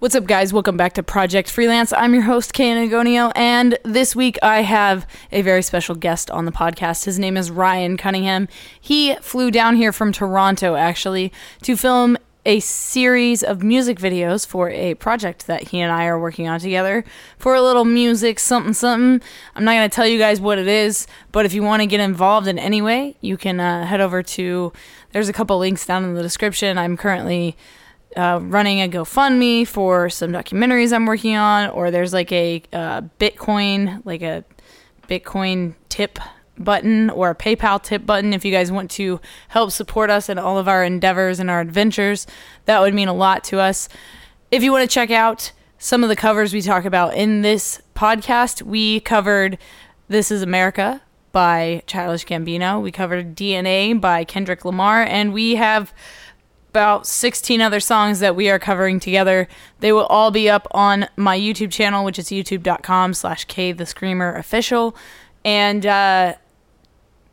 [0.00, 0.50] What's up, guys?
[0.50, 1.92] Welcome back to Project Freelance.
[1.92, 6.46] I'm your host, Kay Agonio, and this week I have a very special guest on
[6.46, 7.04] the podcast.
[7.04, 8.48] His name is Rian Cunningham.
[8.80, 11.34] He flew down here from Toronto, actually,
[11.64, 12.16] to film
[12.46, 16.60] a series of music videos for a project that he and I are working on
[16.60, 17.04] together
[17.36, 19.20] for a little music something something.
[19.54, 21.86] I'm not going to tell you guys what it is, but if you want to
[21.86, 24.72] get involved in any way, you can uh, head over to,
[25.12, 26.78] there's a couple links down in the description.
[26.78, 27.54] I'm currently
[28.16, 33.02] uh, running a GoFundMe for some documentaries I'm working on, or there's like a uh,
[33.18, 34.44] Bitcoin, like a
[35.08, 36.18] Bitcoin tip
[36.58, 40.38] button or a PayPal tip button if you guys want to help support us in
[40.38, 42.26] all of our endeavors and our adventures.
[42.66, 43.88] That would mean a lot to us.
[44.50, 47.80] If you want to check out some of the covers we talk about in this
[47.94, 49.58] podcast, we covered
[50.08, 51.00] This Is America
[51.32, 52.82] by Childish Gambino.
[52.82, 55.94] We covered DNA by Kendrick Lamar, and we have
[56.70, 59.48] about 16 other songs that we are covering together.
[59.80, 63.84] They will all be up on my YouTube channel, which is youtube.com slash K the
[63.84, 64.94] Screamer official.
[65.44, 66.34] And uh,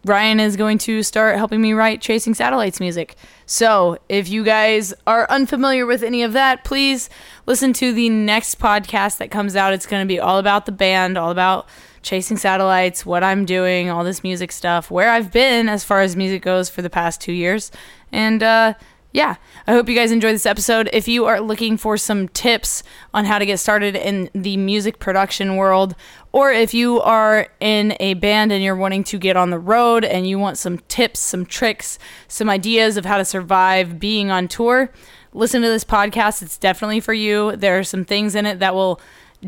[0.07, 3.15] Rian is going to start helping me write Chasing Satellites music.
[3.45, 7.07] So if you guys are unfamiliar with any of that, please
[7.45, 9.71] listen to the next podcast that comes out.
[9.71, 11.69] It's going to be all about the band, all about
[12.01, 16.15] chasing satellites, what I'm doing, all this music stuff, where I've been as far as
[16.15, 17.69] music goes for the past two years.
[18.11, 18.73] And, uh,
[19.17, 20.91] yeah, I hope you guys enjoy this episode.
[20.93, 22.83] If you are looking for some tips
[23.15, 25.95] on how to get started in the music production world,
[26.31, 30.05] or if you are in a band and you're wanting to get on the road
[30.05, 34.47] and you want some tips, some tricks, some ideas of how to survive being on
[34.47, 34.91] tour,
[35.33, 36.43] listen to this podcast.
[36.43, 37.55] It's definitely for you.
[37.55, 39.01] There are some things in it that will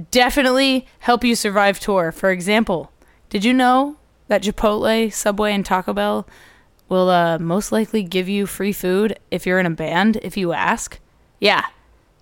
[0.09, 2.11] definitely help you survive tour.
[2.11, 2.91] For example,
[3.29, 3.97] did you know
[4.29, 6.27] that Chipotle, Subway, and Taco Bell
[6.89, 10.51] will uh, most likely give you free food if you're in a band if you
[10.51, 10.99] ask.
[11.39, 11.65] Yeah.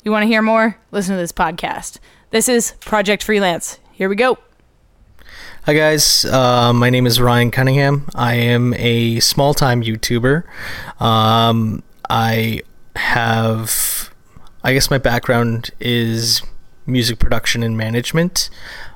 [0.03, 0.77] You want to hear more?
[0.91, 1.99] Listen to this podcast.
[2.29, 3.79] This is Project Freelance.
[3.93, 4.37] Here we go.
[5.63, 6.23] Hi, guys.
[6.23, 8.07] Uh, my name is Rian Cunningham.
[8.15, 10.43] I am a small time YouTuber.
[11.01, 12.61] Um, I
[12.95, 14.13] have,
[14.63, 16.41] I guess, my background is
[16.85, 18.49] music production and management.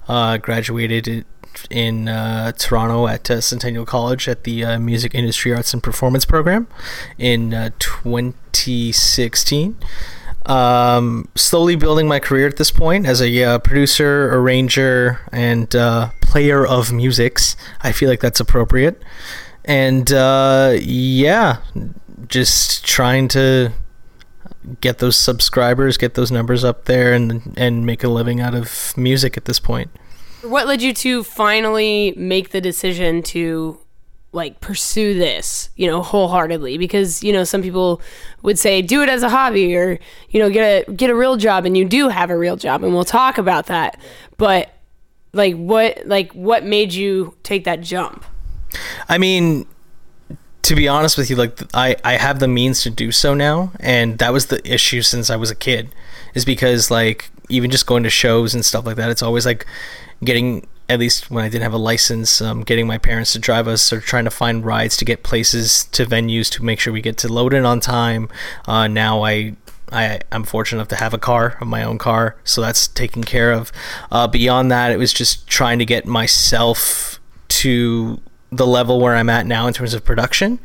[0.08, 1.26] Uh, graduated
[1.70, 6.26] in uh, Toronto at uh, Centennial College at the uh, Music Industry Arts and Performance
[6.26, 6.68] program
[7.18, 9.78] in uh, 2016.
[10.48, 16.66] Um, slowly building my career at this point as a producer, arranger, and uh, player
[16.66, 17.56] of musics.
[17.82, 19.02] I feel like that's appropriate.
[19.64, 21.58] And yeah,
[22.28, 23.74] just trying to
[24.80, 28.96] get those subscribers, get those numbers up there, and and make a living out of
[28.98, 29.92] music at this point.
[30.42, 33.80] What led you to finally make the decision to
[34.34, 36.78] like pursue this, you know, wholeheartedly?
[36.78, 38.02] Because you know, some people
[38.42, 40.00] would say do it as a hobby, or
[40.30, 42.84] you know, get a get a real job, and you do have a real job,
[42.84, 44.00] and we'll talk about that.
[44.38, 44.74] But
[45.34, 48.26] like, what like what made you take that jump?
[49.10, 49.68] I mean,
[50.64, 53.72] to be honest with you, like I, I have the means to do so now,
[53.80, 55.94] and that was the issue since I was a kid,
[56.34, 59.66] is because like even just going to shows and stuff like that, it's always like
[60.24, 63.66] getting at least when I didn't have a license, um, getting my parents to drive
[63.66, 67.02] us or trying to find rides to get places to venues to make sure we
[67.02, 68.28] get to load in on time.
[68.68, 69.56] Uh, now I
[69.92, 73.52] I, am fortunate enough to have a car, my own car, so that's taken care
[73.52, 73.72] of.
[74.12, 79.30] Uh, beyond that, it was just trying to get myself to the level where I'm
[79.30, 80.60] at now in terms of production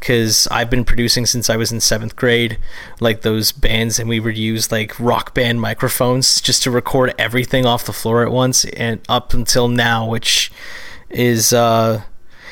[0.00, 2.58] because I've been producing since I was in seventh grade,
[3.00, 7.64] like those bands, and we would use like rock band microphones just to record everything
[7.64, 10.50] off the floor at once, and up until now, which
[11.10, 12.02] is uh,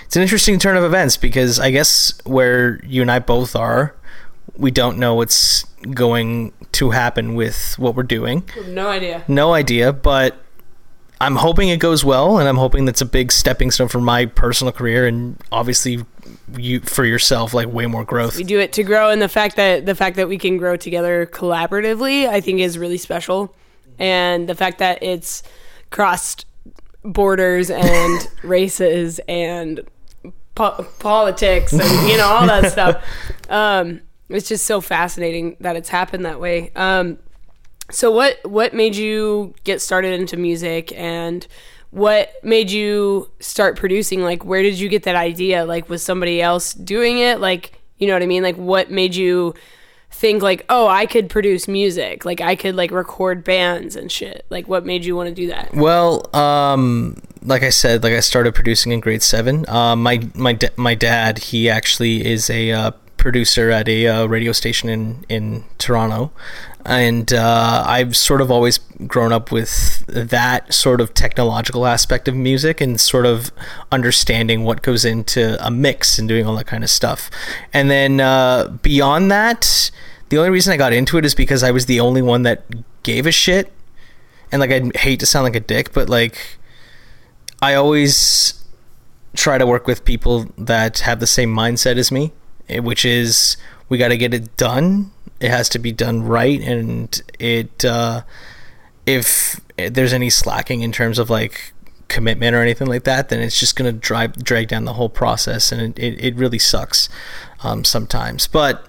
[0.05, 3.95] it's an interesting turn of events because I guess where you and I both are,
[4.57, 8.49] we don't know what's going to happen with what we're doing.
[8.69, 9.25] No idea.
[9.27, 10.41] No idea, but
[11.21, 14.27] I'm hoping it goes well, and I'm hoping that's a big stepping stone for my
[14.27, 16.05] personal career, and obviously,
[16.57, 18.37] you for yourself, like way more growth.
[18.37, 20.77] We do it to grow, and the fact that the fact that we can grow
[20.77, 23.55] together collaboratively, I think, is really special,
[23.99, 25.43] and the fact that it's
[25.91, 26.45] crossed
[27.03, 29.81] borders and races and
[30.55, 33.03] po- politics and you know all that stuff.
[33.49, 36.73] Um, it's just so fascinating that it's happened that way.
[36.75, 37.19] Um,
[37.91, 41.47] so what what made you get started into music and
[41.91, 44.23] what made you start producing?
[44.23, 45.65] Like where did you get that idea?
[45.65, 47.41] Like was somebody else doing it?
[47.41, 48.43] Like you know what i mean?
[48.43, 49.55] Like what made you
[50.11, 52.25] think like oh i could produce music.
[52.25, 54.45] Like i could like record bands and shit.
[54.51, 55.73] Like what made you want to do that?
[55.75, 59.69] Well um like i said like i started producing in grade seven.
[59.69, 64.53] Uh, my my my dad he actually is a uh, producer at a uh, radio
[64.53, 66.33] station in in toronto
[66.87, 72.37] and uh, I've sort of always grown up with that sort of technological aspect of
[72.37, 73.51] music and sort of
[73.91, 77.29] understanding what goes into a mix and doing all that kind of stuff.
[77.73, 79.91] And then uh, beyond that,
[80.29, 82.65] the only reason I got into it is because I was the only one that
[83.03, 83.73] gave a shit.
[84.53, 86.59] And like, I hate to sound like a dick, but like,
[87.61, 88.65] I always
[89.35, 92.33] try to work with people that have the same mindset as me,
[92.69, 93.57] eh, which is
[93.89, 95.11] we got to get it done.
[95.41, 98.23] It has to be done right, and it uh,
[99.05, 101.73] if there's any slacking in terms of like
[102.09, 105.73] commitment or anything like that, then it's just gonna drive drag down the whole process,
[105.73, 107.09] and it it, it really sucks
[107.63, 108.47] um, sometimes.
[108.47, 108.87] But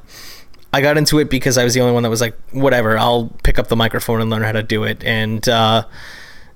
[0.74, 3.34] I got into it because I was the only one that was like, whatever, I'll
[3.44, 5.86] pick up the microphone and learn how to do it, and uh,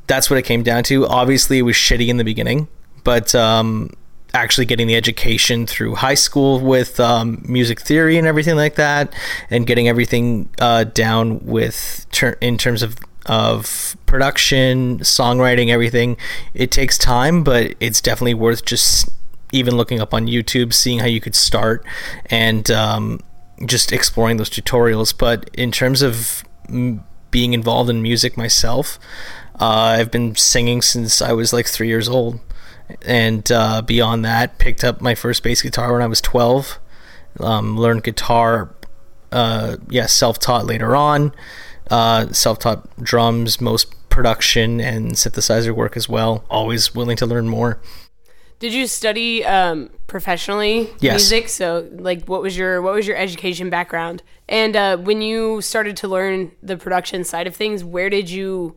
[0.07, 1.07] that's what it came down to.
[1.07, 2.67] Obviously, it was shitty in the beginning,
[3.03, 3.91] but um,
[4.33, 9.13] actually getting the education through high school with um, music theory and everything like that,
[9.50, 12.98] and getting everything uh, down with ter- in terms of
[13.28, 16.18] of production, songwriting, everything.
[16.54, 19.10] It takes time, but it's definitely worth just
[19.51, 21.86] even looking up on YouTube, seeing how you could start,
[22.28, 23.19] and um,
[23.66, 25.16] just exploring those tutorials.
[25.16, 28.98] But in terms of m- being involved in music myself,
[29.60, 32.39] uh, I've been singing since I was like three years old
[33.05, 36.79] and uh, beyond that, picked up my first bass guitar when I was 12.
[37.39, 38.73] Um, learned guitar,
[39.31, 41.33] uh, yeah, self-taught later on.
[41.89, 46.43] Uh, self-taught drums, most production and synthesizer work as well.
[46.49, 47.79] Always willing to learn more.
[48.59, 51.13] Did you study um, professionally Yes.
[51.31, 51.49] music?
[51.49, 54.21] So, like, what was your what was your education background?
[54.47, 58.75] And uh, when you started to learn the production side of things, where did you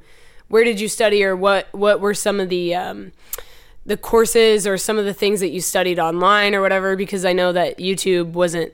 [0.48, 3.12] where did you study, or what what were some of the um,
[3.86, 6.96] the courses or some of the things that you studied online or whatever?
[6.96, 8.72] Because I know that YouTube wasn't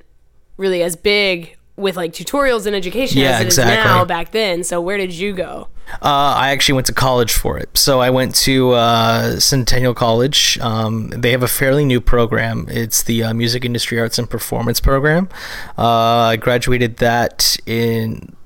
[0.57, 3.85] really as big with like tutorials and education Yeah, as it is exactly.
[3.91, 4.63] now back then.
[4.65, 5.69] So, where did you go?
[6.03, 7.77] Uh, I actually went to college for it.
[7.77, 10.57] So I went to uh, Centennial College.
[10.61, 12.67] Um, they have a fairly new program.
[12.69, 15.29] It's the uh, Music Industry Arts and Performance program.
[15.77, 15.85] Uh,
[16.31, 18.37] I graduated that in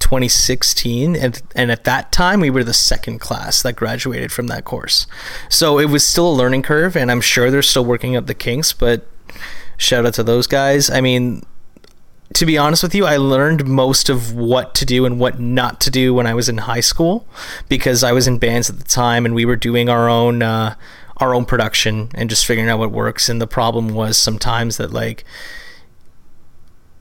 [0.00, 4.64] 2016, and and at that time we were the second class that graduated from that
[4.64, 5.06] course.
[5.48, 8.34] So it was still a learning curve, and I'm sure they're still working up the
[8.34, 8.72] kinks.
[8.72, 9.06] But
[9.76, 10.90] shout out to those guys.
[10.90, 11.42] I mean,
[12.34, 15.80] to be honest with you, I learned most of what to do and what not
[15.82, 17.26] to do when I was in high school
[17.68, 20.74] because I was in bands at the time and we were doing our own uh,
[21.16, 23.28] our own production and just figuring out what works.
[23.28, 25.24] And the problem was sometimes that like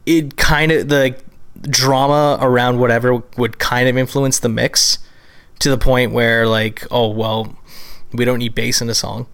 [0.05, 1.17] it kind of the
[1.61, 4.99] drama around whatever would kind of influence the mix
[5.59, 7.57] to the point where like oh well
[8.13, 9.27] we don't need bass in a song.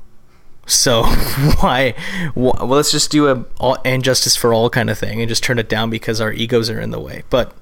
[0.65, 1.03] So
[1.59, 1.93] why,
[2.35, 5.43] well let's just do a all, and justice for all kind of thing and just
[5.43, 7.23] turn it down because our egos are in the way.
[7.29, 7.55] But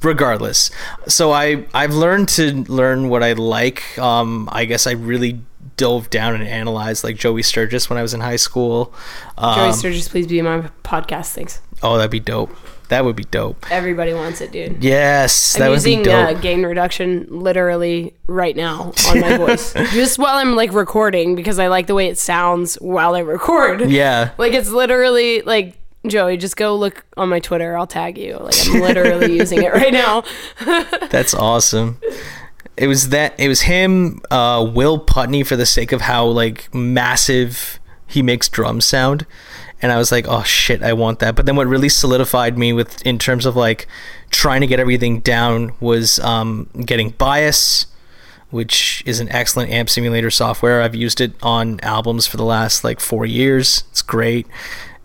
[0.00, 0.70] regardless
[1.08, 3.98] so i i've learned to learn what i like.
[3.98, 5.40] Um i guess i really
[5.76, 8.94] dove down and analyzed like joey sturgis when i was in high school.
[9.36, 11.34] Um, Joey Sturgis, please be my podcast.
[11.34, 11.60] Thanks.
[11.82, 12.54] oh that'd be dope
[12.88, 14.82] that would be dope Everybody wants it, dude.
[14.82, 19.36] yes that I'm would be using dope uh, gain reduction literally right now on my
[19.46, 23.20] voice, just while I'm like recording because I like the way it sounds while I
[23.20, 23.90] record.
[23.90, 25.76] yeah Like it's literally like
[26.06, 27.76] Joey, just go look on my Twitter.
[27.76, 28.38] I'll tag you.
[28.38, 30.22] Like I'm literally using it right now.
[31.10, 31.98] That's awesome.
[32.76, 36.72] It was that it was him, uh, Will Putney for the sake of how like
[36.72, 39.26] massive he makes drums sound.
[39.80, 41.36] And I was like, oh shit, I want that.
[41.36, 43.86] But then what really solidified me with in terms of like
[44.30, 47.86] trying to get everything down was um, getting bias,
[48.50, 50.82] which is an excellent amp simulator software.
[50.82, 53.84] I've used it on albums for the last like four years.
[53.90, 54.46] It's great.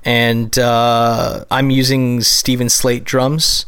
[0.04, 3.66] And uh, I'm using Steven Slate drums.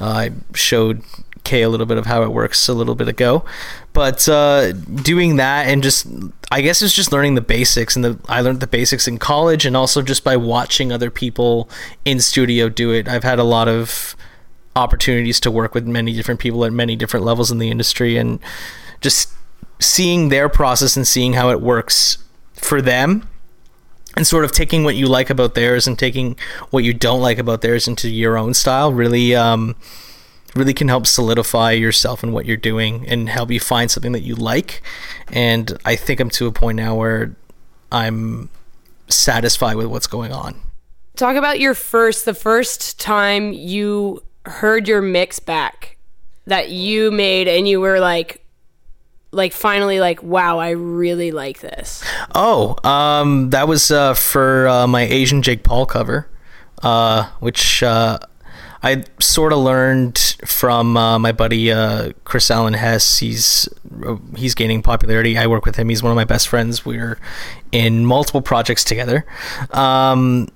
[0.00, 1.02] Uh, I showed
[1.46, 3.44] Kay a little bit of how it works a little bit ago.
[3.92, 6.06] But uh, doing that and just,
[6.50, 7.94] I guess it's just learning the basics.
[7.94, 11.70] And the, I learned the basics in college and also just by watching other people
[12.04, 13.08] in studio do it.
[13.08, 14.16] I've had a lot of
[14.74, 18.40] opportunities to work with many different people at many different levels in the industry and
[19.00, 19.30] just
[19.78, 22.18] seeing their process and seeing how it works
[22.54, 23.28] for them
[24.16, 26.36] and sort of taking what you like about theirs and taking
[26.70, 29.76] what you don't like about theirs into your own style really um,
[30.56, 34.22] really can help solidify yourself and what you're doing and help you find something that
[34.22, 34.82] you like
[35.32, 37.34] and i think i'm to a point now where
[37.92, 38.48] i'm
[39.08, 40.60] satisfied with what's going on
[41.16, 45.96] Talk about your first, the first time you heard your mix back
[46.46, 48.44] that you made, and you were like,
[49.32, 52.04] like finally, like, wow, I really like this.
[52.34, 56.28] Oh, um, that was uh, for uh, my Asian Jake Paul cover,
[56.82, 58.18] uh, which uh,
[58.82, 63.18] I sort of learned from uh, my buddy uh, Chris Allen Hess.
[63.18, 63.68] He's
[64.36, 65.36] he's gaining popularity.
[65.38, 65.88] I work with him.
[65.88, 66.84] He's one of my best friends.
[66.84, 67.18] We're
[67.72, 69.24] in multiple projects together.
[69.70, 70.48] Um,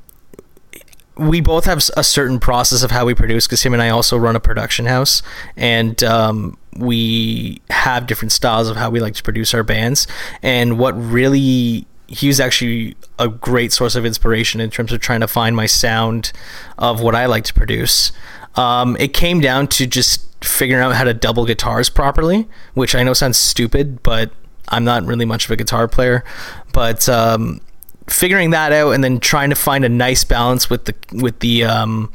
[1.16, 4.16] we both have a certain process of how we produce because him and I also
[4.16, 5.22] run a production house,
[5.56, 10.06] and um, we have different styles of how we like to produce our bands.
[10.42, 15.20] And what really he was actually a great source of inspiration in terms of trying
[15.20, 16.32] to find my sound
[16.76, 18.10] of what I like to produce.
[18.56, 23.04] Um, it came down to just figuring out how to double guitars properly, which I
[23.04, 24.32] know sounds stupid, but
[24.68, 26.24] I'm not really much of a guitar player.
[26.72, 27.60] But um,
[28.08, 31.62] figuring that out and then trying to find a nice balance with the with the
[31.62, 32.12] um,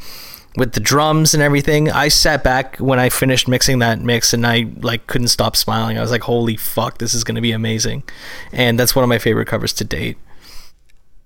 [0.57, 1.91] with the drums and everything.
[1.91, 5.97] I sat back when I finished mixing that mix and I like couldn't stop smiling.
[5.97, 8.03] I was like, "Holy fuck, this is going to be amazing."
[8.51, 10.17] And that's one of my favorite covers to date.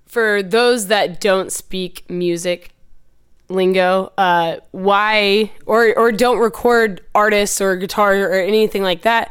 [0.06, 2.72] For those that don't speak music
[3.48, 9.30] lingo, uh, why or or don't record artists or guitar or anything like that,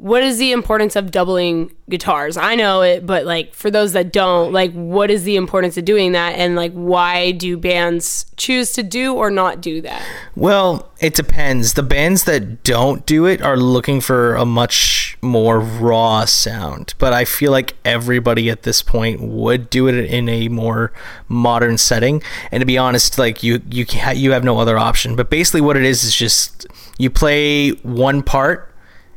[0.00, 2.38] what is the importance of doubling guitars?
[2.38, 5.84] I know it, but like for those that don't, like what is the importance of
[5.84, 10.02] doing that and like why do bands choose to do or not do that?
[10.34, 11.74] Well, it depends.
[11.74, 17.12] The bands that don't do it are looking for a much more raw sound, but
[17.12, 20.94] I feel like everybody at this point would do it in a more
[21.28, 22.22] modern setting.
[22.50, 25.14] And to be honest, like you you you have no other option.
[25.14, 26.66] But basically what it is is just
[26.96, 28.69] you play one part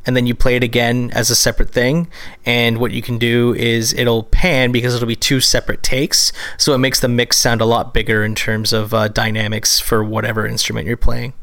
[0.06, 2.08] and then you play it again as a separate thing.
[2.46, 6.32] And what you can do is it'll pan because it'll be two separate takes.
[6.58, 10.04] So it makes the mix sound a lot bigger in terms of uh, dynamics for
[10.04, 11.34] whatever instrument you're playing.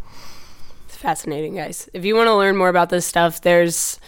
[0.87, 1.89] It's fascinating, guys.
[1.95, 3.99] If you want to learn more about this stuff, there's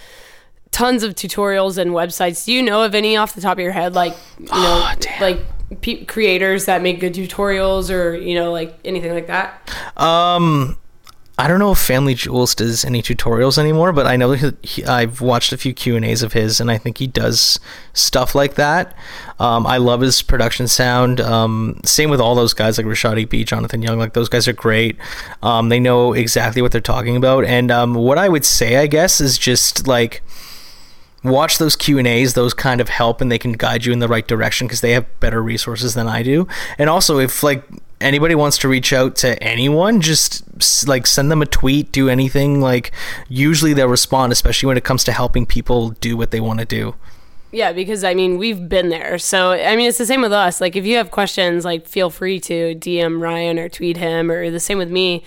[0.73, 2.44] tons of tutorials and websites.
[2.44, 4.94] Do you know of any off the top of your head, like you know, oh,
[5.21, 5.40] like
[5.80, 9.71] pe- creators that make good tutorials, or you know, like anything like that?
[9.97, 10.76] Um,
[11.38, 15.52] I don't know if FamilyJules does any tutorials anymore, but I know he, I've watched
[15.52, 17.58] a few Q and A's of his, and I think he does
[17.94, 18.94] stuff like that.
[19.38, 21.20] Um, I love his production sound.
[21.20, 23.98] Um, same with all those guys like RichaadEB, Jonathan Young.
[23.98, 24.98] Like those guys are great.
[25.42, 27.46] Um, they know exactly what they're talking about.
[27.46, 30.22] And um, what I would say, I guess, is just like
[31.24, 32.34] watch those Q and A's.
[32.34, 34.92] Those kind of help, and they can guide you in the right direction because they
[34.92, 36.46] have better resources than I do.
[36.76, 37.64] And also, if like
[38.02, 42.61] anybody wants to reach out to anyone, just like send them a tweet, do anything.
[42.61, 42.92] Like
[43.28, 46.66] usually they'll respond, especially when it comes to helping people do what they want to
[46.66, 46.94] do.
[47.52, 49.18] Yeah, because I mean, we've been there.
[49.18, 50.59] So, I mean, it's the same with us.
[50.59, 54.50] Like, if you have questions, like, feel free to DM Rian or tweet him, or
[54.50, 55.23] the same with me.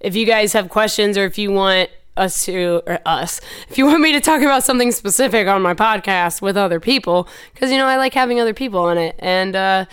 [0.00, 3.84] If you guys have questions or if you want us to, or us, if you
[3.84, 7.76] want me to talk about something specific on my podcast with other people, because, you
[7.76, 9.14] know, I like having other people on it.
[9.18, 9.84] And, uh,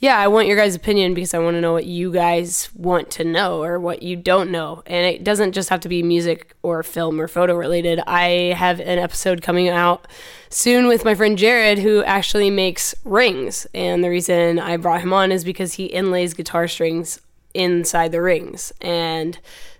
[0.00, 3.10] yeah, I want your guys' opinion because I want to know what you guys want
[3.12, 4.82] to know or what you don't know.
[4.86, 8.00] And it doesn't just have to be music or film or photo related.
[8.06, 10.06] I have an episode coming out
[10.50, 13.66] soon with my friend Jared who actually makes rings.
[13.74, 17.20] And the reason I brought him on is because he inlays guitar strings
[17.52, 18.72] inside the rings.
[18.80, 19.36] And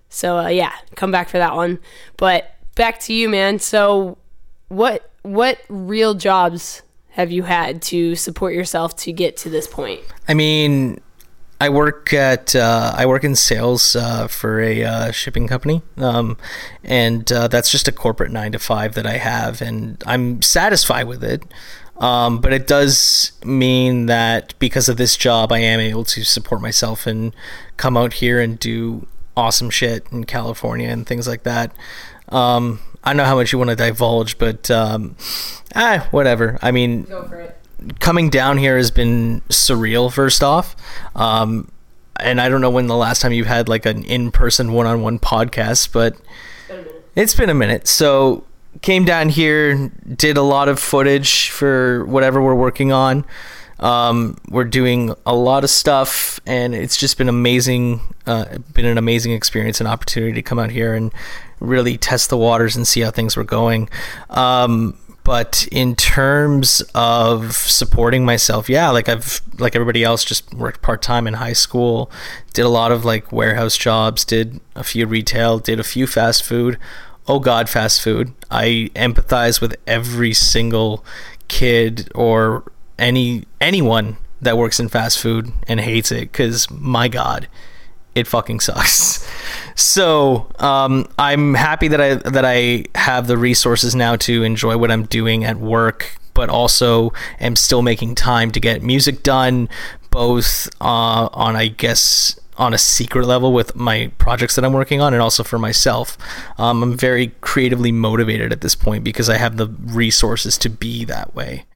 [0.09, 1.79] so, uh, yeah, come back for that one.
[2.17, 3.61] But back to you, man.
[3.61, 4.19] So,
[4.67, 6.83] what what real jobs
[7.19, 10.01] have you had to support yourself to get to this point?
[10.29, 11.01] I mean,
[11.61, 16.39] I work at uh, I work in sales uh, for a uh, shipping company, um,
[16.85, 21.09] and uh, that's just a corporate nine to five that I have, and I'm satisfied
[21.09, 21.43] with it.
[21.97, 26.61] Um, but it does mean that because of this job, I am able to support
[26.61, 27.35] myself and
[27.77, 31.73] come out here and do awesome shit in California and things like that.
[32.29, 35.17] Um, I know how much you want to divulge, but um,
[35.75, 36.59] ah, whatever.
[36.63, 37.07] I mean,
[38.01, 40.13] coming down here has been surreal.
[40.13, 40.77] First off,
[41.15, 41.71] um,
[42.21, 45.93] and I don't know when the last time you've had like an in-person one-on-one podcast,
[45.93, 46.17] but
[47.15, 47.87] it's been a minute.
[47.87, 48.45] So
[48.83, 53.25] came down here, did a lot of footage for whatever we're working on.
[53.81, 58.01] Um, we're doing a lot of stuff, and it's just been amazing.
[58.27, 61.13] Uh, been an amazing experience and opportunity to come out here and
[61.61, 63.89] really test the waters and see how things were going.
[64.31, 64.99] Um,
[65.29, 71.03] but in terms of supporting myself, yeah, like I've like everybody else just worked part
[71.03, 72.11] time in high school,
[72.55, 76.43] did a lot of like warehouse jobs, did a few retail, did a few fast
[76.43, 76.79] food.
[77.27, 78.33] Oh God, fast food!
[78.51, 81.05] I empathize with every single
[81.49, 82.65] kid or
[82.99, 87.49] any anyone that works in fast food and hates it because my God,
[88.15, 89.27] it fucking sucks.
[89.79, 94.91] So um, I'm happy that I that I have the resources now to enjoy what
[94.91, 99.69] I'm doing at work, but also am still making time to get music done,
[100.11, 105.01] both uh, on I guess on a secret level with my projects that I'm working
[105.01, 106.19] on and also for myself.
[106.59, 111.05] Um, I'm very creatively motivated at this point because I have the resources to be
[111.05, 111.67] that way.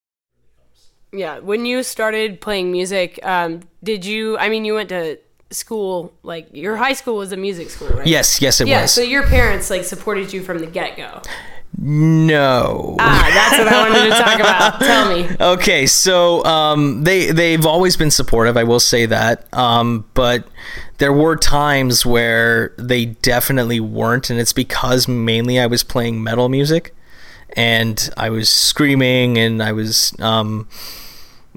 [1.12, 1.38] Yeah.
[1.38, 4.36] When you started playing music, um, did you?
[4.38, 5.18] I mean, you went to
[5.54, 6.12] school.
[6.22, 8.06] Like your high school was a music school, right?
[8.06, 8.82] Yes, yes, it Yeah.
[8.82, 8.92] was.
[8.92, 11.20] So your parents like supported you from the get go.
[11.78, 12.96] no.
[13.00, 14.80] Ah, that's what I wanted to talk about.
[14.86, 15.28] Tell me.
[15.40, 18.56] Okay, so um, they they've always been supportive.
[18.56, 20.46] I will say that, um, but
[20.98, 26.48] there were times where they definitely weren't, and it's because mainly I was playing metal
[26.48, 26.94] music,
[27.56, 30.68] and I was screaming, and I was um,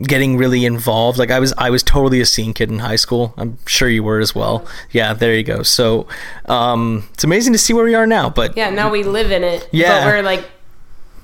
[0.01, 1.17] getting really involved.
[1.17, 3.33] Like I was I was totally a scene kid in high school.
[3.37, 4.65] I'm sure you were as well.
[4.91, 5.63] Yeah, there you go.
[5.63, 6.07] So
[6.47, 8.29] um, it's amazing to see where we are now.
[8.29, 8.69] But Yeah.
[8.69, 9.69] Now we live in it.
[9.71, 10.03] Yeah.
[10.05, 10.49] But we're like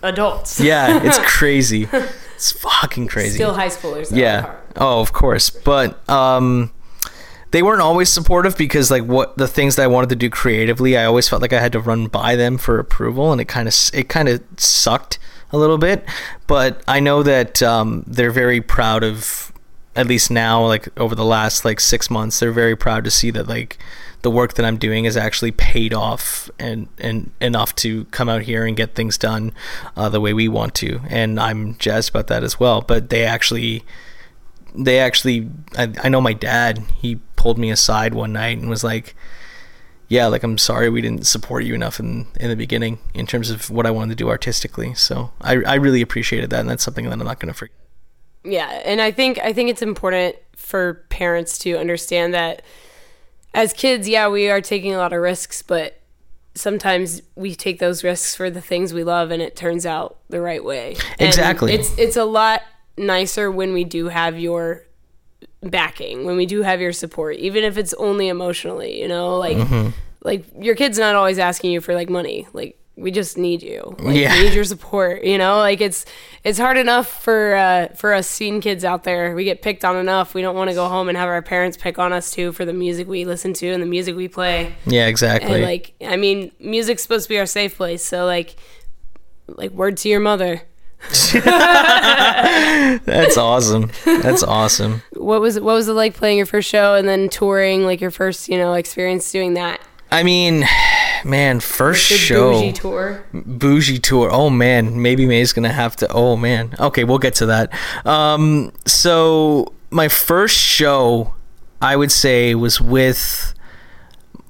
[0.04, 0.60] adults.
[0.60, 1.88] yeah, it's crazy.
[2.36, 3.36] It's fucking crazy.
[3.36, 4.16] Still high schoolers.
[4.16, 6.72] yeah oh of course but um
[7.52, 10.96] they weren't always supportive because like what the things that i wanted to do creatively
[10.98, 13.68] i always felt like i had to run by them for approval and it kind
[13.68, 15.20] of it kind of sucked
[15.52, 16.06] a little bit
[16.48, 19.52] but i know that um, they're very proud of
[19.96, 23.30] at least now like over the last like six months they're very proud to see
[23.32, 23.78] that like
[24.22, 28.44] the work that i'm doing is actually paid off and and enough to come out
[28.44, 29.52] here and get things done
[29.98, 33.26] uh, the way we want to and i'm jazzed about that as well but they
[33.26, 33.84] actually
[34.74, 38.84] they actually I, I know my dad he pulled me aside one night and was
[38.84, 39.16] like
[40.12, 43.50] yeah like i'm sorry we didn't support you enough in in the beginning in terms
[43.50, 46.84] of what i wanted to do artistically so i, I really appreciated that and that's
[46.84, 47.76] something that i'm not going to forget
[48.44, 52.64] Yeah, and I think I think it's important for parents to understand that
[53.54, 56.00] as kids, yeah, we are taking a lot of risks, but
[56.56, 60.42] sometimes we take those risks for the things we love and it turns out the
[60.42, 60.96] right way.
[61.20, 61.74] And Exactly.
[61.74, 62.62] It's it's a lot
[62.98, 64.86] nicer when we do have your
[65.64, 69.58] backing, when we do have your support, even if it's only emotionally, you know, like
[70.24, 72.48] like your kid's not always asking you for like money.
[72.54, 73.96] Like we just need you.
[74.00, 74.36] Like, Yeah.
[74.36, 75.24] We need your support.
[75.24, 76.06] You know, like it's
[76.44, 79.34] it's hard enough for uh, for us scene kids out there.
[79.34, 80.34] We get picked on enough.
[80.36, 82.66] We don't want to go home and have our parents pick on us too for
[82.66, 84.76] the music we listen to and the music we play.
[84.86, 88.04] yeah exactly And like, I mean, music's supposed to be our safe place.
[88.04, 88.56] So like,
[89.48, 90.62] like word to your mother.
[93.06, 96.96] that's awesome that's awesome What was it, what was it like playing your first show
[96.96, 97.84] and then touring?
[97.86, 99.82] Like your first, you know, experience doing that.
[100.12, 100.64] i mean
[101.24, 103.24] man first The show bougie tour.
[103.34, 104.30] bougie tour.
[104.32, 106.08] Oh man, maybe May's gonna have to.
[106.12, 106.74] Oh man.
[106.80, 107.72] Okay, we'll get to that.
[108.06, 111.36] Um, so my first show,
[111.82, 113.54] I would say, was with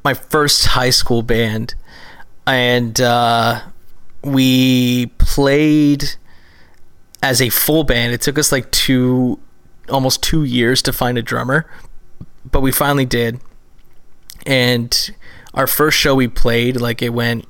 [0.06, 1.76] my first high school band,
[2.48, 3.62] and uh,
[4.24, 6.16] we played
[7.22, 8.14] as a full band.
[8.14, 9.40] It took us like two,
[9.90, 11.70] almost two years to find a drummer,
[12.50, 13.40] but we finally did.
[14.46, 15.16] And
[15.54, 17.46] our first show we played, like it went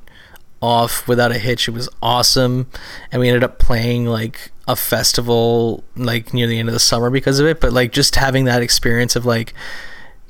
[0.62, 1.68] off without a hitch.
[1.68, 2.68] It was awesome,
[3.12, 7.10] and we ended up playing like a festival like near the end of the summer
[7.10, 7.60] because of it.
[7.60, 9.54] But like just having that experience of like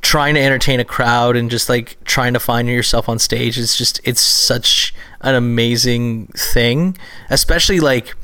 [0.01, 3.75] trying to entertain a crowd and just like trying to find yourself on stage is
[3.75, 6.97] just it's such an amazing thing,
[7.29, 8.15] especially like.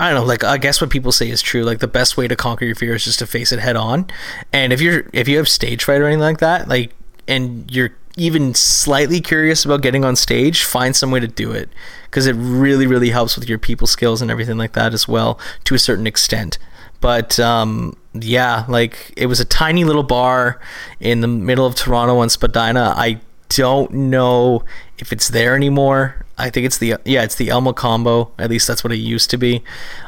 [0.00, 1.62] I don't know, like I guess what people say is true.
[1.62, 4.06] Like the best way to conquer your fear is just to face it head on.
[4.50, 6.94] And if you're if you have stage fright or anything like that, like
[7.28, 11.68] and you're even slightly curious about getting on stage, find some way to do it
[12.04, 15.38] because it really really helps with your people skills and everything like that as well
[15.64, 16.56] to a certain extent.
[17.02, 20.58] But um, yeah, like it was a tiny little bar
[20.98, 22.94] in the middle of Toronto on Spadina.
[22.96, 24.64] I don't know
[24.98, 26.24] if it's there anymore.
[26.40, 28.30] I think it's the yeah, it's the El Mocambo.
[28.38, 29.62] At least that's what it used to be.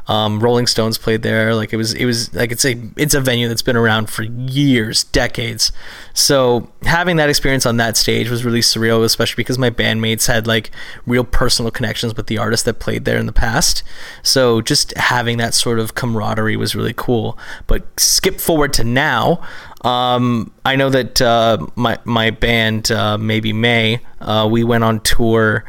[0.08, 1.54] Um, Rolling Stones played there.
[1.54, 4.22] Like it was it was like it's a it's a venue that's been around for
[4.22, 5.72] years, decades.
[6.14, 10.46] So having that experience on that stage was really surreal, especially because my bandmates had
[10.46, 10.70] like
[11.06, 13.82] real personal connections with the artists that played there in the past.
[14.22, 17.38] So just having that sort of camaraderie was really cool.
[17.66, 19.42] But skip forward to now.
[19.82, 25.00] Um, I know that uh, my my band, uh, maybe May, uh, we went on
[25.00, 25.64] tour.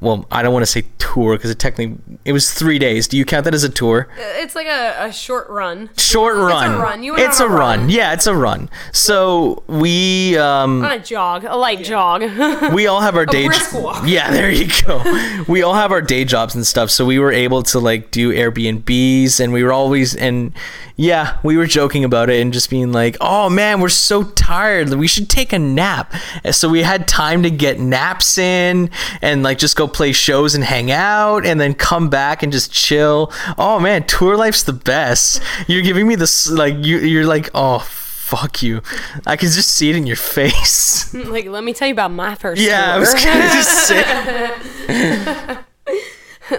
[0.00, 3.08] Well, I don't want to say tour because it technically it was three days.
[3.08, 4.08] Do you count that as a tour?
[4.16, 5.90] It's like a, a short run.
[5.96, 6.70] Short run.
[6.70, 7.02] It's a run.
[7.02, 7.80] You went it's on a a run.
[7.80, 7.90] run.
[7.90, 8.70] Yeah, it's a run.
[8.92, 12.22] So we um, On a jog, a light jog.
[12.72, 14.08] we all have our day jobs.
[14.08, 15.44] Yeah, there you go.
[15.48, 18.32] we all have our day jobs and stuff, so we were able to like do
[18.32, 20.52] Airbnbs, and we were always and
[20.96, 24.92] yeah, we were joking about it and just being like, "Oh man, we're so tired.
[24.92, 26.12] We should take a nap."
[26.44, 28.90] And so we had time to get naps in
[29.22, 32.72] and like just go play shows and hang out, and then come back and just
[32.72, 33.32] chill.
[33.56, 35.40] Oh man, tour life's the best.
[35.66, 36.98] You're giving me this like you.
[36.98, 38.82] You're like, oh fuck you.
[39.26, 41.12] I can just see it in your face.
[41.14, 42.60] like, let me tell you about my first.
[42.60, 43.32] yeah, I was tour.
[43.32, 45.58] gonna just say.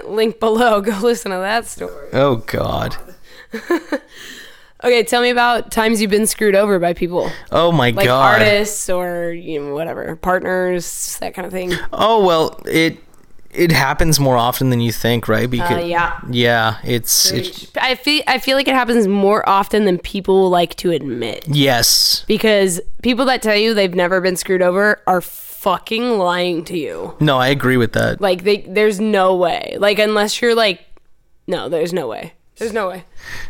[0.06, 0.80] Link below.
[0.80, 2.08] Go listen to that story.
[2.12, 2.96] Oh God.
[4.82, 8.40] Okay, tell me about times you've been screwed over by people, Oh my like God.
[8.40, 11.72] artists or you know whatever partners, that kind of thing.
[11.92, 12.96] Oh well, it
[13.52, 15.50] it happens more often than you think, right?
[15.50, 16.20] Because Uh, yeah.
[16.30, 20.76] yeah, it's it, I feel I feel like it happens more often than people like
[20.76, 21.44] to admit.
[21.48, 22.24] yes.
[22.28, 27.14] Because people that tell you they've never been screwed over are fucking lying to you.
[27.20, 28.20] No, I agree with that.
[28.20, 29.76] Like they there's no way.
[29.78, 30.80] Like unless you're like
[31.46, 32.34] no, there's no way.
[32.56, 33.04] There's no way.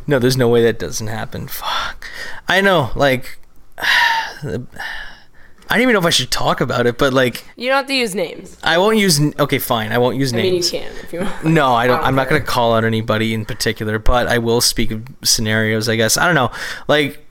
[0.06, 1.48] No, there's no way that doesn't happen.
[1.48, 2.06] Fuck.
[2.48, 3.38] I know, like
[5.70, 7.86] I don't even know if I should talk about it, but like You don't have
[7.86, 8.56] to use names.
[8.64, 9.92] I won't use okay, fine.
[9.92, 10.70] I won't use I mean you names.
[10.70, 11.44] can if you want.
[11.60, 11.98] No, I don't.
[11.98, 15.04] don't I'm not going to call out anybody in particular, but I will speak of
[15.22, 15.88] scenarios.
[15.88, 16.50] I guess I don't know.
[16.88, 17.24] Like,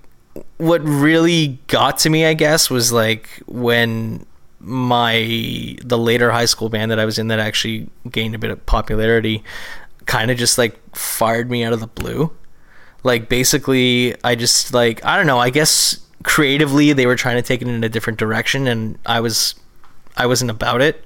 [0.58, 4.25] what really got to me, I guess, was like when
[4.62, 8.52] my the later high school band that I was in that actually gained a bit
[8.52, 9.43] of popularity,
[10.06, 12.32] kind of just like fired me out of the blue.
[13.04, 15.39] Like basically, I just like I don't know.
[15.39, 19.19] I guess creatively they were trying to take it in a different direction, and I
[19.19, 19.55] was
[20.17, 21.03] I wasn't about it.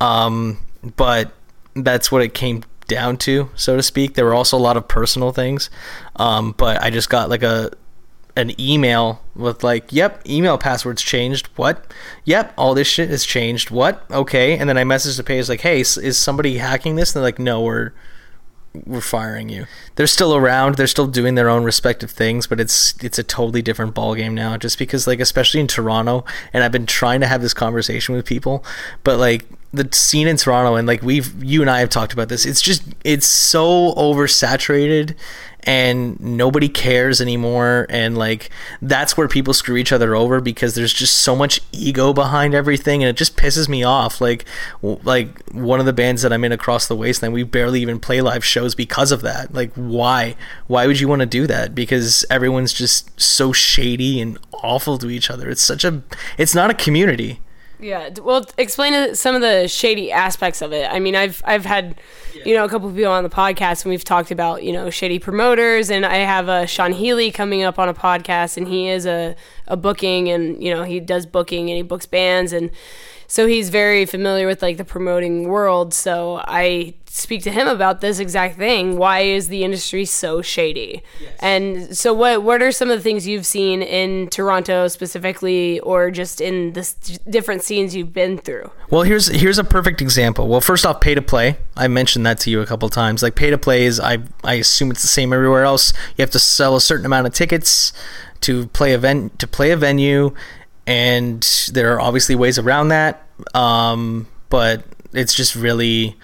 [0.00, 0.58] Um,
[0.96, 1.32] but
[1.74, 4.14] that's what it came down to, so to speak.
[4.14, 5.70] There were also a lot of personal things.
[6.16, 7.72] Um, but I just got like a
[8.36, 11.48] an email with like, "Yep, email passwords changed.
[11.56, 11.92] What?
[12.24, 13.70] Yep, all this shit has changed.
[13.70, 14.04] What?
[14.10, 17.28] Okay." And then I messaged the page like, "Hey, is somebody hacking this?" And they're
[17.28, 17.92] like, "No, we're
[18.86, 20.76] we're firing you." They're still around.
[20.76, 24.34] They're still doing their own respective things, but it's it's a totally different ball game
[24.34, 24.56] now.
[24.56, 28.26] Just because like, especially in Toronto, and I've been trying to have this conversation with
[28.26, 28.64] people,
[29.02, 32.28] but like the scene in Toronto, and like we've you and I have talked about
[32.28, 32.46] this.
[32.46, 35.14] It's just it's so oversaturated,
[35.64, 37.86] and nobody cares anymore.
[37.88, 38.50] And like
[38.80, 43.02] that's where people screw each other over because there's just so much ego behind everything,
[43.02, 44.20] and it just pisses me off.
[44.20, 44.44] Like
[44.82, 48.20] like one of the bands that I'm in across the wasteland, we barely even play
[48.20, 49.52] live shows because of that.
[49.52, 50.36] Like why?
[50.66, 51.74] Why would you want to do that?
[51.74, 55.48] Because everyone's just so shady and awful to each other.
[55.48, 56.02] It's such a
[56.38, 57.40] it's not a community.
[57.84, 58.08] Yeah.
[58.22, 60.90] Well, explain some of the shady aspects of it.
[60.90, 62.00] I mean, I've I've had,
[62.42, 64.88] you know, a couple of people on the podcast, and we've talked about you know
[64.88, 68.88] shady promoters, and I have uh, Sean Healy coming up on a podcast, and he
[68.88, 69.36] is a
[69.68, 72.70] a booking, and you know he does booking and he books bands, and
[73.26, 75.92] so he's very familiar with like the promoting world.
[75.92, 78.96] So I speak to him about this exact thing.
[78.96, 81.02] Why is the industry so shady?
[81.38, 86.10] And so what what are some of the things you've seen in Toronto specifically or
[86.10, 86.94] just in the s-
[87.30, 88.68] different scenes you've been through?
[88.90, 90.48] Well, here's here's a perfect example.
[90.48, 91.56] Well, first off, pay to play.
[91.76, 93.22] I mentioned that to you a couple times.
[93.22, 95.92] Like pay to play is I I assume it's the same everywhere else.
[96.16, 97.92] You have to sell a certain amount of tickets
[98.40, 100.34] to play event to play a venue,
[100.84, 103.22] and there are obviously ways around that.
[103.54, 106.16] Um, but it's just really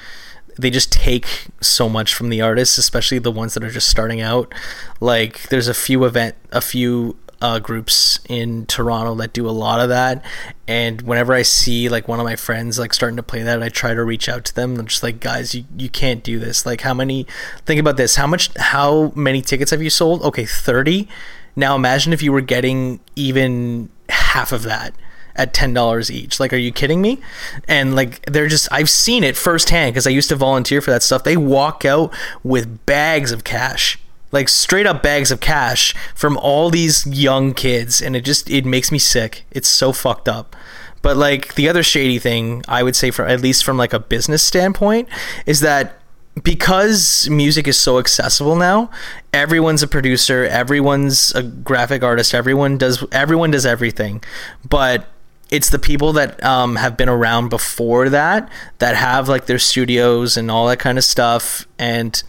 [0.61, 1.27] they just take
[1.61, 4.53] so much from the artists, especially the ones that are just starting out.
[5.01, 9.81] Like there's a few event, a few uh, groups in Toronto that do a lot
[9.81, 10.23] of that,
[10.69, 13.69] and whenever I see like one of my friends like starting to play that, I
[13.69, 14.79] try to reach out to them.
[14.79, 16.67] I'm just like, guys, you you can't do this.
[16.67, 17.27] Like, how many?
[17.65, 18.17] Think about this.
[18.17, 18.51] How much?
[18.57, 20.23] How many tickets have you sold?
[20.23, 21.09] Okay, thirty.
[21.57, 24.95] Now imagine if you were getting even half of that
[25.41, 26.39] at ten dollars each.
[26.39, 27.19] Like, are you kidding me?
[27.67, 31.03] And like, they're just I've seen it firsthand because I used to volunteer for that
[31.03, 31.25] stuff.
[31.25, 33.99] They walk out with bags of cash,
[34.33, 38.67] like straight up bags of cash from all these young kids, and it just it
[38.67, 39.47] makes me sick.
[39.51, 40.55] It's so fucked up.
[41.03, 43.99] But like the other shady thing, I would say, from at least from like a
[43.99, 45.09] business standpoint,
[45.47, 46.01] is that
[46.43, 48.89] because music is so accessible now
[49.33, 54.23] everyone's a producer everyone's a graphic artist everyone does everyone does everything
[54.67, 55.09] but
[55.51, 60.37] it's the people that um, have been around before that that have like their studios
[60.37, 62.23] and all that kind of stuff and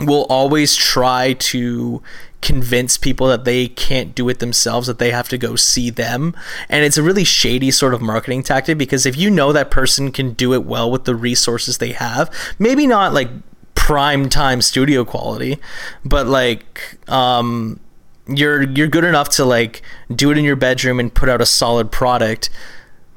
[0.00, 2.02] will always try to
[2.44, 6.36] convince people that they can't do it themselves that they have to go see them.
[6.68, 10.12] And it's a really shady sort of marketing tactic because if you know that person
[10.12, 13.30] can do it well with the resources they have maybe not like
[13.74, 15.58] prime time studio quality
[16.04, 17.78] but like um
[18.26, 19.82] you're you're good enough to like
[20.14, 22.50] do it in your bedroom and put out a solid product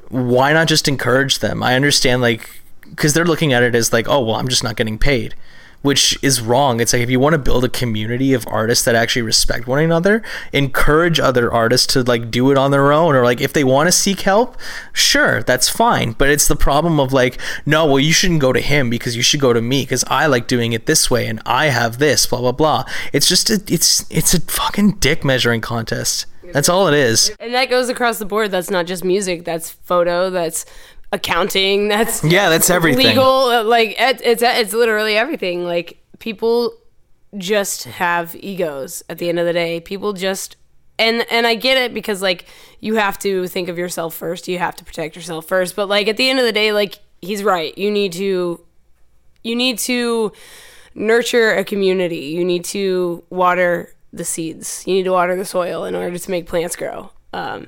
[0.10, 1.62] why not just encourage them?
[1.62, 2.50] I understand like
[2.89, 5.36] because they're looking at it as like oh well i'm just not getting paid
[5.82, 6.80] which is wrong.
[6.80, 9.80] It's like if you want to build a community of artists that actually respect one
[9.80, 13.63] another, encourage other artists to like do it on their own or like if they
[13.63, 14.58] want to seek help,
[14.94, 16.12] sure, that's fine.
[16.13, 19.22] But it's the problem of like, no, well you shouldn't go to him because you
[19.22, 22.26] should go to me because I like doing it this way and I have this,
[22.26, 22.86] blah blah blah.
[23.13, 26.26] It's just a, it's it's a fucking dick measuring contest.
[26.54, 27.32] That's all it is.
[27.40, 28.52] And that goes across the board.
[28.52, 29.44] That's not just music.
[29.44, 30.30] That's photo.
[30.30, 30.66] That's
[31.12, 31.88] accounting.
[31.88, 33.06] That's Yeah, that's everything.
[33.08, 33.63] legal.
[33.63, 35.65] Like it, it's it's literally everything.
[35.65, 36.74] Like people
[37.38, 39.04] just have egos.
[39.10, 40.56] At the end of the day, people just
[41.00, 42.46] and and I get it because like
[42.80, 44.48] you have to think of yourself first.
[44.48, 45.76] You have to protect yourself first.
[45.76, 47.78] But like at the end of the day, like he's right.
[47.78, 48.63] You need to
[49.43, 50.32] you need to
[50.96, 52.17] nurture a community.
[52.38, 54.84] You need to water the seeds.
[54.88, 57.12] You need to water the soil in order to make plants grow.
[57.34, 57.67] Um,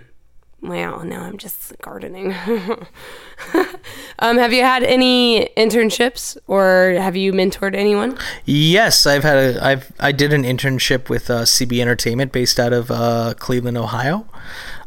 [0.62, 2.34] wow, now I'm just gardening.
[4.20, 8.18] um, have you had any internships or have you mentored anyone?
[8.46, 12.74] Yes, I've had a I've I did an internship with uh, CB Entertainment based out
[12.74, 14.26] of uh, Cleveland, Ohio.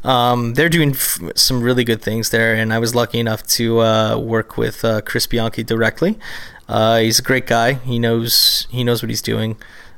[0.04, 3.80] Um, they're doing f- some really good things there, and I was lucky enough to
[3.80, 6.18] uh, work with uh, Chris Bianchi directly.
[6.68, 7.74] Uh, he's a great guy.
[7.74, 9.56] He knows he knows what he's doing.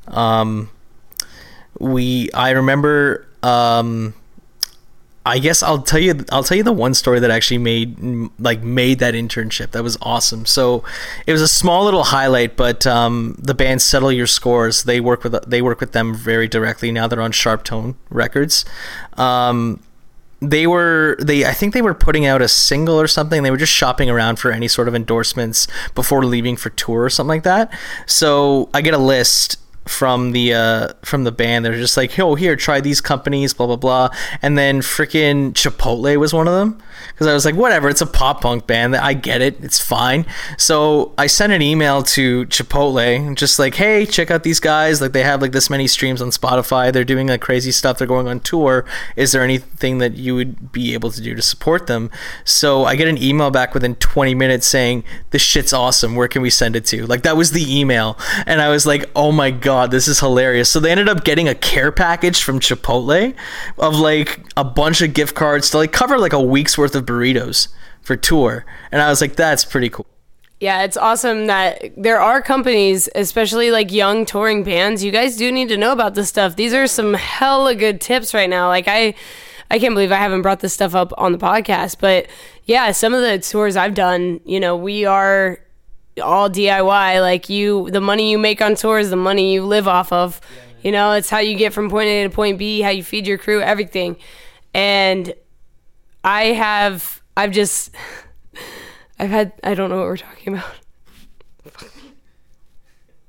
[0.09, 0.71] Um,
[1.79, 3.27] we I remember.
[5.27, 7.97] I guess I'll tell you I'll tell you the one story that actually made
[8.39, 9.71] like made that internship.
[9.71, 10.45] That was awesome.
[10.45, 10.85] So
[11.27, 15.25] it was a small little highlight, but um, the band Settle Your Scores they work
[15.25, 16.93] with they work with them very directly.
[16.93, 18.67] Now they're on Sharp Tone Records.
[19.15, 19.83] Um,
[20.41, 23.43] they were they I think they were putting out a single or something.
[23.43, 27.11] They were just shopping around for any sort of endorsements before leaving for tour or
[27.11, 27.73] something like that.
[28.07, 31.64] So I get a list from the uh from the band.
[31.64, 34.09] They're just like oh here try these companies blah blah blah.
[34.40, 36.83] And then freaking chipotle was one of them.
[37.09, 38.97] Because i was like whatever it's a pop punk band.
[38.97, 39.62] I get it.
[39.62, 40.27] It's fine.
[40.57, 45.01] So i sent an email to chipotle just like hey check out these guys.
[45.01, 46.92] Like they have like this many streams on spotify.
[46.92, 47.99] They're doing like crazy stuff.
[47.99, 48.85] They're going on tour.
[49.16, 52.11] Is there anything that you would be able to do to support them?
[52.44, 56.16] So i get an email back within 20 minutes saying this shit's awesome.
[56.16, 57.07] Where can we send it to?
[57.07, 58.18] Like that was the email.
[58.47, 61.49] And i was like oh my god this is hilarious so they ended up getting
[61.49, 63.35] a care package from chipotle
[63.79, 67.05] of like a bunch of gift cards to like cover like a week's worth of
[67.05, 67.69] burritos
[68.03, 70.07] for tour and i was like that's pretty cool
[70.61, 75.05] Yeah, it's awesome that there are companies, especially like young touring bands.
[75.05, 76.57] You guys do need to know about this stuff.
[76.57, 78.69] These are some hella good tips right now.
[78.69, 79.15] Like I
[79.71, 82.29] I can't believe I haven't brought this stuff up on the podcast, but
[82.65, 85.59] yeah, some of the tours I've done, you know, we are
[86.22, 87.20] all DIY.
[87.20, 90.40] Like you the money you make on tours, the money you live off of.
[90.83, 93.27] You know, it's how you get from point A to point B, how you feed
[93.27, 94.16] your crew, everything.
[94.74, 95.35] And
[96.22, 97.94] I have I've just
[99.18, 100.74] I've had I don't know what we're talking about.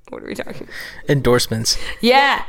[0.09, 0.67] what are we talking?
[1.07, 2.43] endorsements Yeah.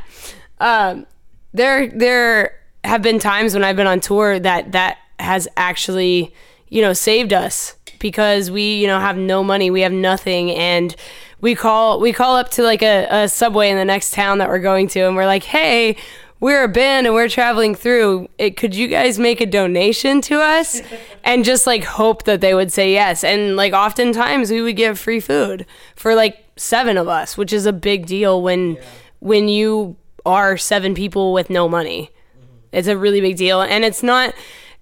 [0.59, 1.05] Um
[1.53, 6.33] there there have been times when I've been on tour that that has actually,
[6.69, 10.95] you know, saved us because we, you know, have no money, we have nothing and
[11.39, 14.49] we call we call up to like a, a subway in the next town that
[14.49, 15.95] we're going to and we're like, "Hey,
[16.39, 18.29] we're a band and we're traveling through.
[18.37, 20.81] It, could you guys make a donation to us?
[21.23, 23.23] and just like hope that they would say yes.
[23.23, 27.65] And like oftentimes we would give free food for like seven of us, which is
[27.65, 28.77] a big deal when
[29.19, 32.11] when you are seven people with no money.
[32.37, 32.57] Mm-hmm.
[32.71, 33.61] It's a really big deal.
[33.61, 34.33] And it's not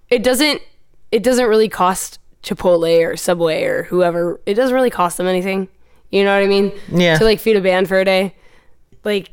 [0.10, 0.62] it doesn't
[1.12, 5.67] it doesn't really cost Chipotle or Subway or whoever it doesn't really cost them anything.
[6.12, 6.71] You know what I mean?
[6.89, 7.17] Yeah.
[7.17, 8.36] To like feed a band for a day.
[9.03, 9.31] Like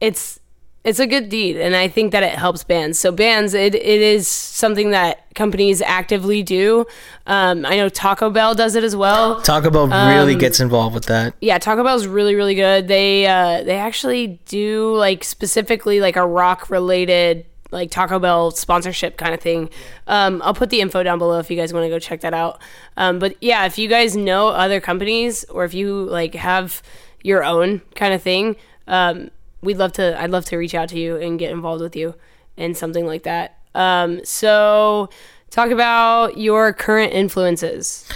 [0.00, 0.40] it's
[0.84, 4.00] it's a good deed and i think that it helps bands so bands it, it
[4.02, 6.84] is something that companies actively do
[7.26, 11.06] um, i know taco bell does it as well taco bell really gets involved with
[11.06, 16.16] that yeah taco bell's really really good they uh, they actually do like specifically like
[16.16, 19.70] a rock related like taco bell sponsorship kind of thing.
[20.06, 22.34] Um, i'll put the info down below if you guys want to go check that
[22.34, 22.60] out.
[22.96, 26.82] Um, but yeah if you guys know other companies or if you like have
[27.22, 29.30] your own kind of thing um,
[29.62, 32.14] we'd love to i'd love to reach out to you and get involved with you
[32.56, 33.58] in something like that.
[33.74, 35.08] Um, so
[35.50, 38.08] talk about your current influences.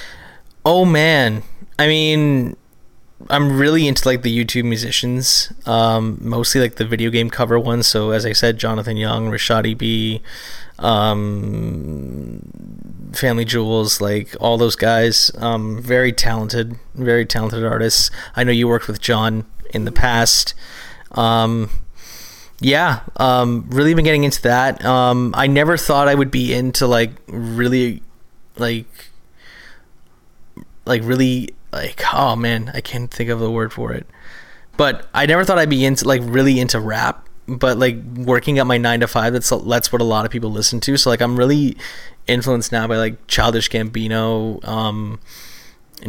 [0.64, 1.42] Oh man,
[1.78, 2.56] I mean,
[3.28, 7.86] I'm really into like the YouTube musicians, um, mostly like the video game cover ones.
[7.86, 10.20] So as I said, Jonathan Young, RichaadEB,
[10.78, 12.40] um,
[13.10, 18.10] FamilyJules, like all those guys, um, very talented, very talented artists.
[18.36, 20.54] I know you worked with John in the past.
[21.12, 21.70] Um,
[22.60, 24.84] yeah, um, really been getting into that.
[24.84, 28.02] Um, I never thought I would be into like really,
[28.56, 28.86] like
[30.84, 34.06] like really like oh man i can't think of the word for it.
[34.76, 37.26] But i never thought i'd be into like really into rap.
[37.46, 40.50] But like working at my nine to five that's that's what a lot of people
[40.50, 40.96] listen to.
[40.96, 41.76] So like i'm really
[42.26, 45.18] influenced now by like childish gambino um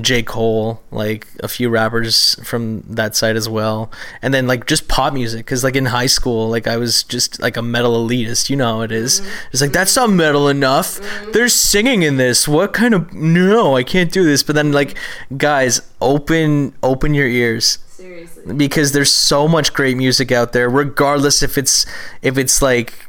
[0.01, 0.21] J.
[0.21, 5.13] Cole, like a few rappers from that side as well, and then like just pop
[5.13, 5.45] music.
[5.47, 8.49] Cause like in high school, like I was just like a metal elitist.
[8.49, 9.21] You know how it is.
[9.51, 10.99] It's like that's not metal enough.
[11.33, 12.47] There's singing in this.
[12.47, 13.75] What kind of no?
[13.75, 14.43] I can't do this.
[14.43, 14.95] But then like
[15.37, 18.53] guys, open open your ears Seriously.
[18.53, 21.85] because there's so much great music out there regardless if it's
[22.21, 23.07] if it's like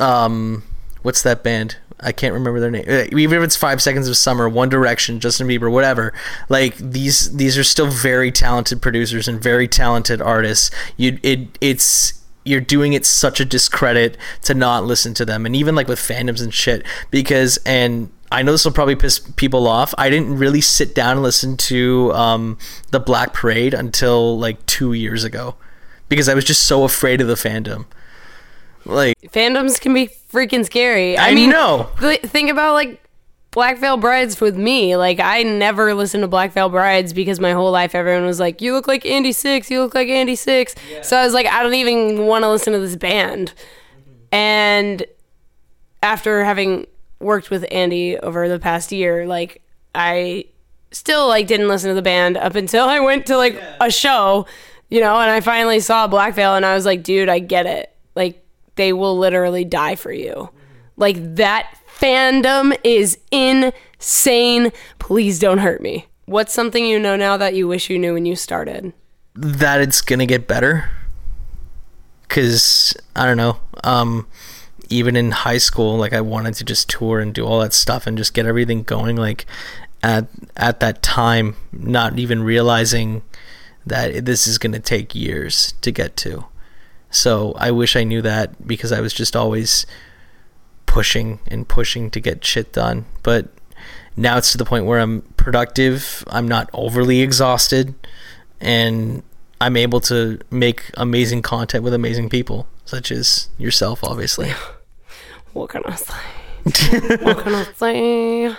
[0.00, 0.62] um
[1.02, 2.84] what's that band i can't remember their name
[3.16, 6.12] even if it's five seconds of summer one direction justin bieber whatever
[6.48, 12.22] like these these are still very talented producers and very talented artists you it it's
[12.44, 15.98] you're doing it such a discredit to not listen to them and even like with
[15.98, 19.94] fandoms and shit because and I know this will probably piss people off.
[19.96, 22.58] I didn't really sit down and listen to um,
[22.90, 25.54] the Black Parade until like two years ago
[26.08, 27.86] because I was just so afraid of the fandom.
[28.86, 31.16] Like, Fandoms can be freaking scary.
[31.16, 31.90] I, I mean, know.
[32.00, 33.02] th- think about like
[33.50, 34.96] Black Veil Brides with me.
[34.96, 38.60] Like, I never listened to Black Veil Brides because my whole life everyone was like,
[38.60, 39.70] "You look like Andy Sixx.
[39.70, 40.74] You look like Andy Sixx.
[41.04, 43.52] So I was like, I don't even want to listen to this band.
[43.52, 44.34] Mm-hmm.
[44.34, 45.06] And
[46.02, 46.86] after having
[47.18, 49.62] worked with Andy over the past year, like
[49.94, 50.46] I
[50.92, 54.46] still like didn't listen to the band up until I went to like a show,
[54.88, 57.66] you know, and I finally saw Black Veil and I was like, dude, I get
[57.66, 57.92] it.
[58.14, 58.45] Like
[58.76, 60.50] they will literally die for you.
[60.96, 64.72] Like that fandom is insane.
[64.98, 66.06] Please don't hurt me.
[66.26, 68.92] What's something you know now that you wish you knew when you started?
[69.36, 70.90] that it's gonna get better
[72.22, 74.26] because i don't know um
[74.88, 78.06] even in high school like i wanted to just tour and do all that stuff
[78.06, 79.44] and just get everything going like
[80.02, 83.22] at at that time not even realizing
[83.84, 86.44] that this is gonna take years to get to
[87.16, 89.86] so i wish i knew that because i was just always
[90.86, 93.48] pushing and pushing to get shit done but
[94.16, 97.94] now it's to the point where i'm productive i'm not overly exhausted
[98.60, 99.22] and
[99.60, 104.52] I'm able to make amazing content with amazing people, such as yourself, obviously.
[105.52, 106.14] What can I say?
[107.22, 108.46] what can I say?
[108.46, 108.54] Uh,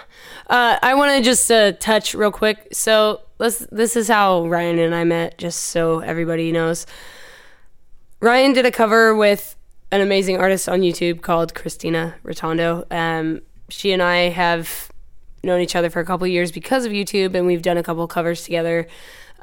[0.82, 2.70] I want to just uh, touch real quick.
[2.72, 3.22] So.
[3.38, 6.88] This is how Rian and I met, just so everybody knows.
[8.22, 9.56] Rian did a cover with
[9.92, 12.92] an amazing artist on YouTube called Christina Rotondo.
[12.92, 14.92] Um, she and I have
[15.44, 18.08] known each other for a couple years because of YouTube, and we've done a couple
[18.08, 18.88] covers together.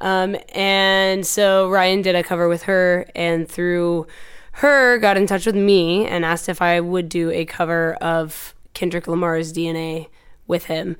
[0.00, 4.08] Um, and so Rian did a cover with her, and through
[4.52, 8.56] her, got in touch with me and asked if I would do a cover of
[8.72, 10.08] Kendrick Lamar's DNA
[10.48, 10.96] with him.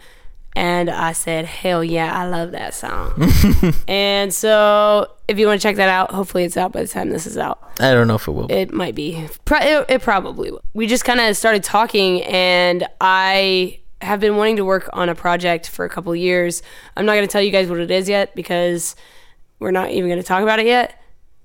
[0.57, 3.29] And I said, hell yeah, I love that song.
[3.89, 7.11] and so if you want to check that out, hopefully it's out by the time
[7.11, 7.59] this is out.
[7.81, 8.51] I don't know if it will.
[8.51, 9.27] It might be.
[9.45, 10.63] Pro- it, it probably will.
[10.73, 15.15] We just kind of started talking, and I have been wanting to work on a
[15.15, 16.63] project for a couple years.
[16.97, 18.95] I'm not going to tell you guys what it is yet because
[19.59, 21.01] we're not even going to talk about it yet.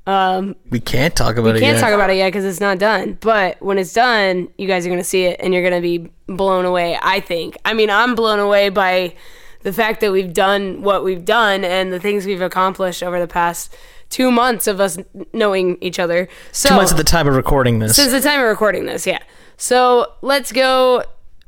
[0.09, 1.81] Um, we can't talk about it We can't yet.
[1.81, 3.17] talk about it yet because it's not done.
[3.21, 5.81] But when it's done, you guys are going to see it and you're going to
[5.81, 7.57] be blown away, I think.
[7.63, 9.13] I mean, I'm blown away by
[9.61, 13.27] the fact that we've done what we've done and the things we've accomplished over the
[13.27, 13.75] past
[14.09, 14.97] two months of us
[15.33, 16.27] knowing each other.
[16.51, 17.95] So Two months at the time of recording this.
[17.95, 19.19] since the time of recording this, yeah.
[19.57, 21.03] So let's go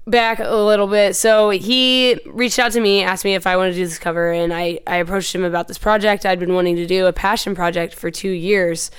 [0.08, 1.16] back a little bit.
[1.16, 4.32] So he reached out to me, asked me if I wanted to do this cover,
[4.32, 6.26] and I, I approached him about this project.
[6.26, 8.92] I'd been wanting to do a passion project for two years.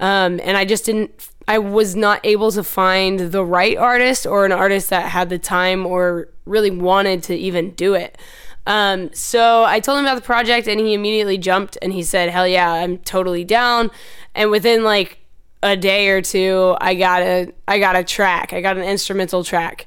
[0.00, 4.44] Um, and I just didn't, I was not able to find the right artist or
[4.44, 8.18] an artist that had the time or really wanted to even do it.
[8.66, 12.30] Um, so I told him about the project and he immediately jumped and he said,
[12.30, 13.90] hell yeah, I'm totally down.
[14.34, 15.18] And within like
[15.62, 19.44] a day or two, I got a, I got a track, I got an instrumental
[19.44, 19.86] track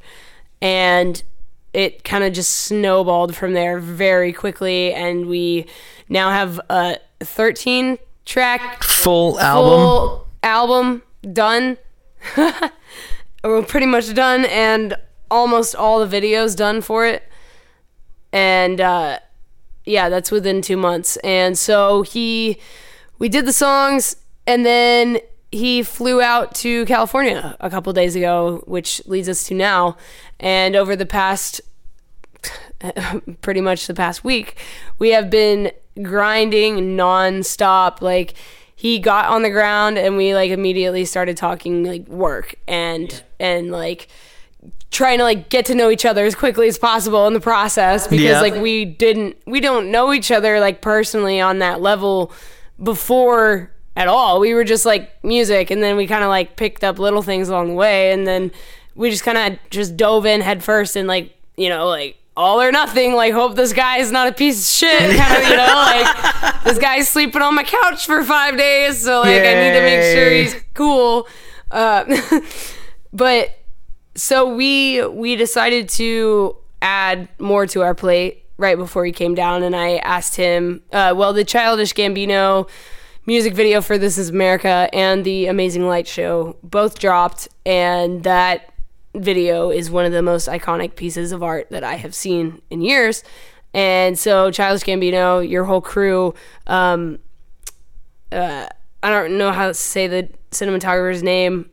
[0.62, 1.22] and
[1.74, 4.94] it kind of just snowballed from there very quickly.
[4.94, 5.68] And we
[6.08, 10.26] now have a 13 track Full album.
[10.44, 11.78] album done.
[13.44, 14.96] We're pretty much done, and
[15.32, 17.24] almost all the videos done for it.
[18.34, 19.20] And uh,
[19.86, 21.16] yeah, that's within two months.
[21.18, 22.60] And so he,
[23.18, 25.20] we did the songs, and then
[25.52, 29.98] he flew out to California a couple days ago, which leads us to now.
[30.40, 31.62] And over the past
[33.42, 34.58] pretty much the past week,
[35.00, 35.72] we have been
[36.02, 38.02] grinding nonstop.
[38.02, 38.36] Like
[38.76, 43.72] he got on the ground and we like immediately started talking like work and and
[43.72, 44.08] like
[44.92, 48.08] trying to like get to know each other as quickly as possible in the process
[48.08, 48.42] because Yeah.
[48.42, 52.32] like we didn't we don't know each other like personally on that level
[52.82, 54.40] before at all.
[54.40, 57.50] We were just like music and then we kind of like picked up little things
[57.50, 58.52] along the way and then
[58.96, 62.62] we just kind of just dove in head first and like, you know, like all
[62.62, 63.14] or nothing.
[63.14, 65.18] Like, hope this guy is not a piece of shit.
[65.18, 69.22] Kind of, you know, like this guy's sleeping on my couch for five days, so
[69.22, 71.28] like I need to make sure he's cool.
[71.70, 72.42] Uh,
[73.14, 73.60] but
[74.16, 79.62] so we we decided to add more to our plate right before he came down,
[79.62, 82.70] and I asked him, uh, well, the Childish Gambino
[83.30, 88.74] music video for This Is America and the Amazing Light Show both dropped, and that
[89.14, 92.82] video is one of the most iconic pieces of art that I have seen in
[92.82, 93.24] years.
[93.72, 96.34] And so, Childish Gambino, your whole crew,
[96.66, 97.20] um,
[98.32, 98.66] uh,
[99.04, 101.70] I don't know how to say the cinematographer's name,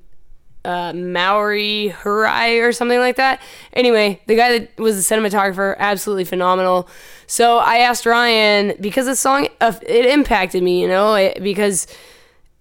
[0.67, 3.41] uh, Maori Hurai or something like that.
[3.73, 6.89] Anyway, the guy that was the cinematographer, absolutely phenomenal.
[7.29, 11.87] So I asked Rian because the song uh, it impacted me, you know, it, because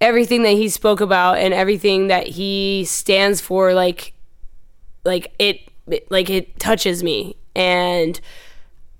[0.00, 4.12] everything that he spoke about and everything that he stands for, like,
[5.04, 7.34] like it, it like it touches me.
[7.56, 8.20] And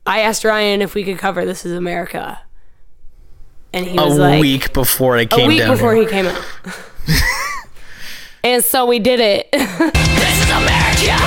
[0.04, 2.40] I asked Rian if we could cover "This Is America,"
[3.72, 5.44] and he A was like, a week before I a came out.
[5.44, 6.04] A week before here.
[6.04, 6.44] he came out.
[8.46, 9.48] and so we did it.
[10.16, 11.18] This is America.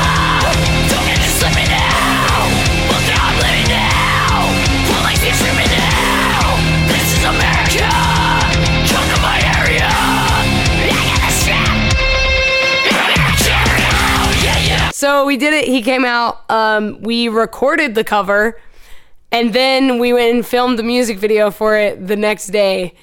[0.90, 2.48] Don't get to slip me now.
[2.92, 4.48] Look how I'm living now.
[4.88, 6.56] Police keep screaming now.
[6.88, 7.90] This is America.
[8.88, 9.90] Come to my area.
[10.88, 11.34] I got a
[13.38, 13.76] strap.
[14.44, 14.92] Yeah, yeah.
[14.92, 15.66] So we did it.
[15.66, 16.50] He came out.
[16.50, 18.60] Um, we recorded the cover,
[19.32, 22.94] and then we went and filmed the music video for it the next day.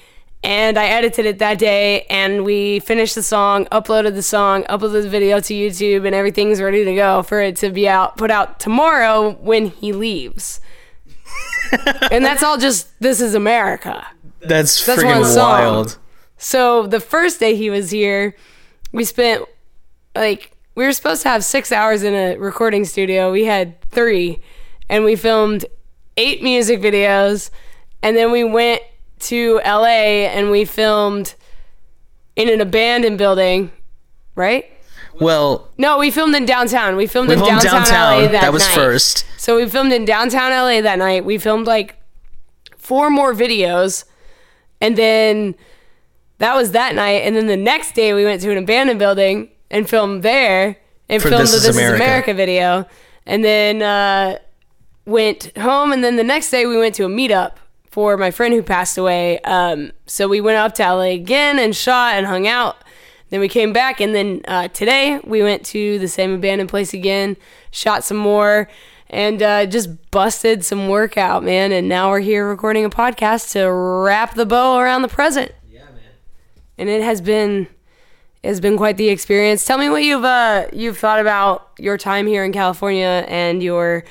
[0.43, 5.03] And I edited it that day, and we finished the song, uploaded the song, uploaded
[5.03, 8.29] the video to YouTube, and everything's ready to go for it to be out, put
[8.29, 10.61] out tomorrow when he leaves.
[12.11, 14.05] and that's all just "This Is America."
[14.39, 15.97] That's, That's freaking wild.
[16.37, 18.35] So the first day he was here,
[18.91, 19.43] we spent
[20.15, 23.31] like we were supposed to have six hours in a recording studio.
[23.31, 24.41] We had three,
[24.87, 25.65] and we filmed
[26.15, 27.49] eight music videos,
[28.03, 28.81] and then we went
[29.19, 31.35] to LA and we filmed
[32.35, 33.71] in an abandoned building,
[34.35, 34.65] right?
[35.19, 36.95] Well, No, we filmed in downtown.
[36.95, 38.21] We filmed we in filmed downtown, downtown.
[38.23, 38.75] LA that, That was night.
[38.75, 39.25] first.
[39.37, 41.25] So we filmed in downtown LA that night.
[41.25, 41.95] We filmed like
[42.77, 44.05] four more videos.
[44.79, 45.55] And then
[46.37, 47.23] that was that night.
[47.23, 50.77] And then the next day we went to an abandoned building and filmed there
[51.09, 51.95] and For filmed This the Is This America.
[51.95, 52.85] Is America video.
[53.25, 54.37] And then uh,
[55.05, 55.91] went home.
[55.91, 57.53] And then the next day we went to a meetup
[57.97, 59.39] for my friend who passed away.
[59.39, 62.83] Um, so we went up to LA again and shot and hung out.
[63.31, 66.93] Then we came back, and then uh, today we went to the same abandoned place
[66.93, 67.37] again,
[67.71, 68.69] shot some more,
[69.09, 71.71] and uh, just busted some work out, man.
[71.71, 75.51] And now we're here recording a podcast to wrap the bow around the present.
[75.67, 76.11] Yeah, man.
[76.77, 77.67] And it has been
[78.43, 79.65] it has been quite the experience.
[79.65, 84.03] Tell me what you've uh, you've thought about your time here in California and your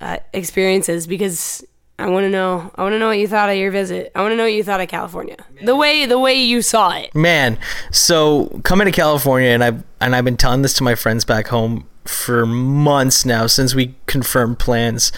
[0.00, 1.62] uh, experiences, because
[2.00, 2.70] I want to know.
[2.76, 4.10] I want to know what you thought of your visit.
[4.14, 5.36] I want to know what you thought of California.
[5.62, 7.14] The way the way you saw it.
[7.14, 7.58] Man,
[7.90, 11.48] so coming to California, and I've and I've been telling this to my friends back
[11.48, 15.12] home for months now since we confirmed plans.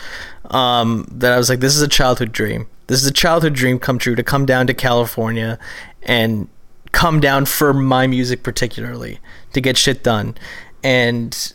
[0.51, 2.66] Um, that I was like, this is a childhood dream.
[2.89, 5.59] This is a childhood dream come true to come down to California
[6.03, 6.49] and
[6.91, 9.18] come down for my music particularly
[9.53, 10.37] to get shit done.
[10.83, 11.55] And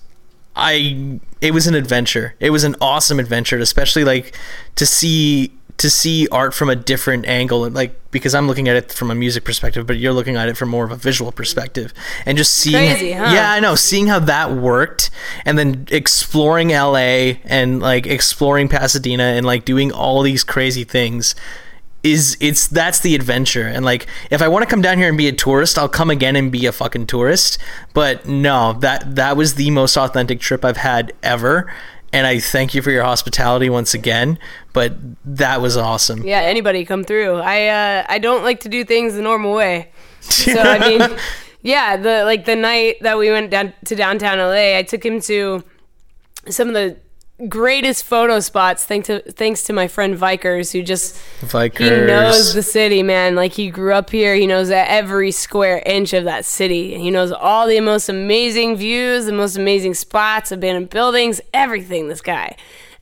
[0.58, 2.36] I it was an adventure.
[2.40, 4.36] It was an awesome adventure, especially like
[4.76, 8.76] to see to see art from a different angle and like because I'm looking at
[8.76, 11.32] it from a music perspective, but you're looking at it from more of a visual
[11.32, 11.94] perspective.
[12.26, 13.32] And just seeing Crazy, huh?
[13.32, 15.12] Yeah, I know, seeing how that worked
[15.46, 21.36] and then exploring LA and like exploring Pasadena and like doing all these crazy things
[22.12, 25.18] is it's that's the adventure and like if i want to come down here and
[25.18, 27.58] be a tourist i'll come again and be a fucking tourist
[27.94, 31.72] but no that that was the most authentic trip i've had ever
[32.14, 34.40] and i thank you for your hospitality once again
[34.74, 34.94] but
[35.26, 37.36] that was awesome Yeah, anybody come through.
[37.38, 39.90] I uh, I don't like to do things the normal way.
[40.20, 41.18] So I mean,
[41.64, 45.20] yeah, the like the night that we went down to downtown LA, I took him
[45.22, 45.64] to
[46.48, 46.98] some of the
[47.48, 51.78] greatest photo spots thanks to thanks to my friend Vikers who just Vikers.
[51.80, 53.36] he knows the city, man.
[53.36, 54.34] Like he grew up here.
[54.36, 56.98] He knows every square inch of that city.
[56.98, 62.08] He knows all the most amazing views, the most amazing spots, abandoned buildings, everything.
[62.08, 62.56] This guy.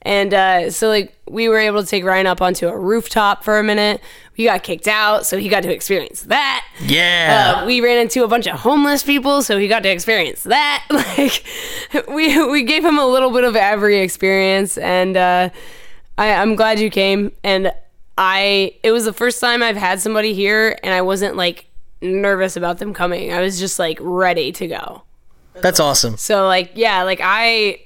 [0.06, 3.58] And uh, so, like, we were able to take Rian up onto a rooftop for
[3.58, 4.00] a minute.
[4.38, 6.64] We got kicked out, so he got to experience that.
[6.80, 10.44] yeah Uh, we ran into a bunch of homeless people, so he got to experience
[10.44, 10.86] that.
[11.18, 11.44] Like,
[12.08, 15.50] we we gave him a little bit of every experience, and uh,
[16.18, 17.32] I, I'm glad you came.
[17.44, 17.72] And
[18.18, 21.66] I, it was the first time I've had somebody here, and I wasn't like
[22.02, 23.34] nervous about them coming.
[23.34, 25.04] I was just like ready to go.
[25.54, 27.82] that's awesome So like, yeah, like I,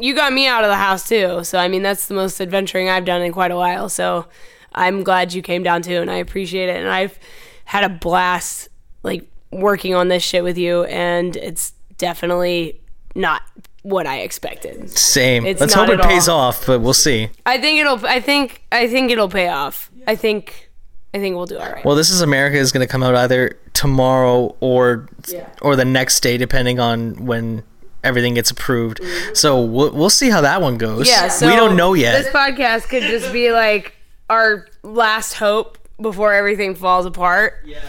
[0.00, 1.44] you got me out of the house too.
[1.44, 3.88] So I mean, that's the most adventuring I've done in quite a while.
[3.88, 4.26] So
[4.74, 6.76] I'm glad you came down too, and I appreciate it.
[6.76, 7.18] And I've
[7.66, 8.68] had a blast
[9.02, 12.80] like working on this shit with you, and it's definitely
[13.14, 13.42] not
[13.82, 14.90] what I expected.
[14.90, 15.46] Same.
[15.46, 16.38] It's Let's hope it pays all.
[16.40, 17.28] off, but we'll see.
[17.46, 18.04] I think it'll.
[18.06, 18.62] I think.
[18.70, 19.90] I think it'll pay off.
[20.06, 20.68] I think.
[21.12, 21.84] I think we'll do all right.
[21.84, 25.48] Well, this is America is going to come out either tomorrow or Yeah.
[25.60, 27.64] or the next day, depending on when
[28.02, 28.98] everything gets approved.
[29.00, 29.34] Mm-hmm.
[29.34, 31.08] So we'll, we'll see how that one goes.
[31.08, 32.22] Yeah, so we don't know yet.
[32.22, 33.94] This podcast could just be like
[34.28, 37.62] our last hope before everything falls apart.
[37.64, 37.80] yeah,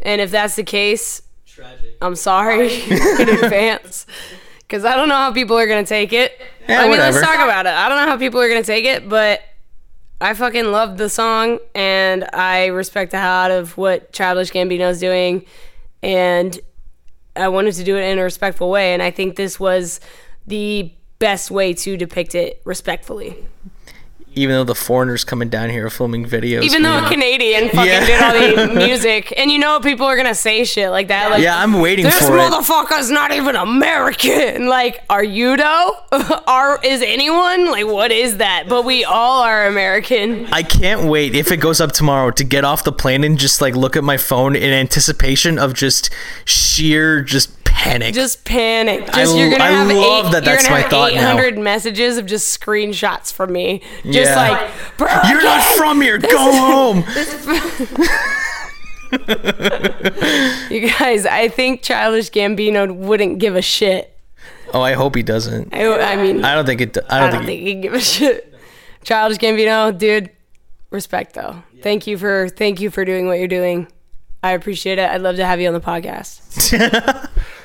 [0.00, 1.96] And if that's the case, tragic.
[2.00, 4.06] I'm sorry in advance.
[4.60, 6.38] Because I don't know how people are going to take it.
[6.68, 7.16] Yeah, I mean, whatever.
[7.16, 7.72] let's talk about it.
[7.72, 9.40] I don't know how people are going to take it, but
[10.20, 15.00] I fucking love the song and I respect the hell out of what Childish Gambino's
[15.00, 15.46] doing.
[16.02, 16.58] And
[17.38, 18.92] I wanted to do it in a respectful way.
[18.92, 20.00] And I think this was
[20.46, 23.36] the best way to depict it respectfully.
[24.38, 26.62] Even though the foreigners coming down here are filming videos.
[26.62, 28.06] Even though a Canadian fucking Yeah.
[28.06, 31.30] did all the music, and you know people are gonna say shit like that.
[31.30, 32.40] Like, yeah, I'm waiting this for it.
[32.40, 34.66] motherfucker's not even American.
[34.78, 35.96] Like, are you though?
[36.46, 37.70] are is anyone?
[37.70, 38.64] Like, what is that?
[38.68, 40.46] But we all are American.
[40.52, 43.60] I can't wait if it goes up tomorrow to get off the plane and just
[43.60, 46.10] like look at my phone in anticipation of just
[46.44, 48.14] sheer just panic.
[48.14, 49.06] Just panic.
[49.06, 51.20] Just I you're gonna I have love eight, that that's my thought now.
[51.38, 53.82] 800 messages of just screenshots from me.
[54.04, 54.36] Just Yeah.
[54.50, 56.18] like, bro, You're not from here.
[56.18, 56.98] Go home.
[60.70, 61.26] you guys.
[61.26, 64.14] I think Childish Gambino wouldn't give a shit.
[64.74, 65.72] Oh, I hope he doesn't.
[65.74, 66.98] I, I mean, I don't think it.
[67.08, 67.64] I I don't, don't think.
[67.64, 68.54] think he'd give a shit.
[69.04, 70.30] Childish Gambino, dude,
[70.90, 71.62] respect though.
[71.82, 73.86] Thank you for thank you for doing what you're doing.
[74.42, 75.08] I appreciate it.
[75.10, 77.28] I'd love to have you on the podcast.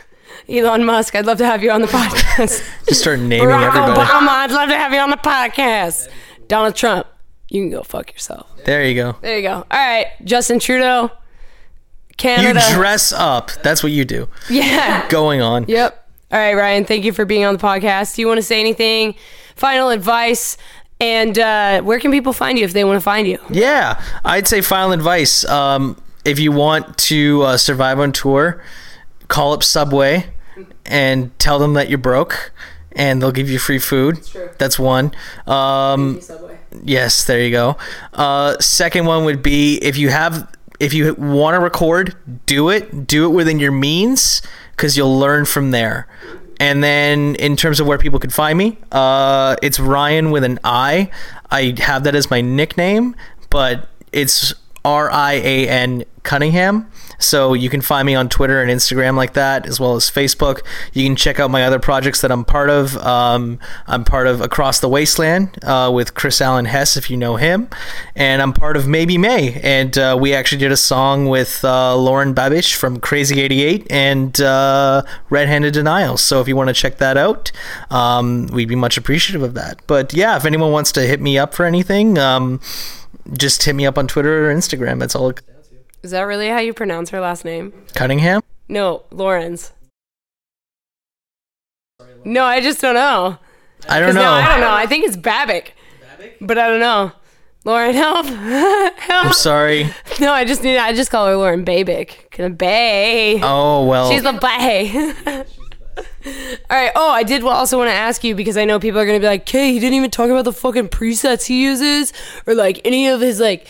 [0.50, 2.64] Elon Musk, I'd love to have you on the podcast.
[2.88, 4.00] just start naming Barack everybody.
[4.02, 6.10] Obama, I'd love to have you on the podcast.
[6.48, 7.08] Donald Trump,
[7.50, 8.48] you can go fuck yourself.
[8.66, 9.16] There you go.
[9.22, 9.54] There you go.
[9.54, 11.12] All right, Justin Trudeau,
[12.18, 12.62] Canada.
[12.68, 13.52] You dress up.
[13.64, 14.28] That's what you do.
[14.50, 15.08] yeah.
[15.10, 15.66] Going on.
[15.68, 16.00] Yep.
[16.32, 18.16] All right, Rian, thank you for being on the podcast.
[18.16, 19.16] Do you want to say anything?
[19.56, 20.58] Final advice?
[21.00, 23.38] And uh, where can people find you if they want to find you?
[23.50, 25.46] Yeah, I'd say final advice.
[25.46, 28.64] Um, if you want to uh, survive on tour,
[29.28, 30.26] call up Subway
[30.86, 32.52] and tell them that you're broke,
[32.92, 34.26] and they'll give you free food.
[34.26, 34.50] true.
[34.58, 35.12] That's one.
[35.48, 36.20] Um,
[36.84, 37.78] yes, there you go.
[38.14, 40.48] Uh, second one would be if you have
[40.80, 43.08] if you want to record, do it.
[43.08, 44.42] Do it within your means
[44.76, 46.08] because you'll learn from there.
[46.60, 50.60] And then in terms of where people could find me, uh, it's Rian with an
[50.64, 51.10] I.
[51.52, 53.16] I have that as my nickname,
[53.50, 54.54] but it's
[54.86, 56.90] R I A N Cunningham.
[57.24, 60.62] So you can find me on Twitter and Instagram like that, as well as Facebook.
[60.94, 62.98] You can check out my other projects that I'm part of.
[62.98, 67.36] Um, I'm part of Across the Wasteland uh, with Chris Allen Hess, if you know
[67.36, 67.70] him,
[68.16, 69.60] and I'm part of Maybe May.
[69.64, 74.40] And uh, we actually did a song with uh, Lauren Babish from Crazy 88 and
[74.42, 76.18] uh, Red Handed Denial.
[76.18, 77.52] So if you want to check that out,
[77.90, 79.80] um, we'd be much appreciative of that.
[79.88, 82.60] But yeah, if anyone wants to hit me up for anything, um,
[83.32, 85.00] just hit me up on Twitter or Instagram.
[85.00, 85.34] That's all.
[86.04, 87.74] Is that really how you pronounce her last name?
[87.96, 88.42] Cunningham.
[88.68, 89.72] No, Lawrence.
[92.26, 93.38] No, I just don't know.
[93.90, 94.22] I don't 'Cause know.
[94.24, 94.72] No, I don't know.
[94.72, 95.70] I think it's Babic.
[96.20, 96.34] Babic?
[96.42, 97.12] But I don't know.
[97.66, 98.26] Lauren, help.
[98.26, 99.26] help.
[99.28, 99.90] I'm sorry.
[100.20, 102.30] No, I just need I just call her Lauren Babic.
[102.32, 103.40] Cause Bay.
[103.42, 104.12] Oh well.
[104.12, 105.14] She's the Bay.
[106.70, 106.92] All right.
[106.96, 109.28] Oh, I did also want to ask you because I know people are gonna be
[109.28, 112.12] like, "Okay, he didn't even talk about the fucking presets he uses,
[112.48, 113.68] or like any of his like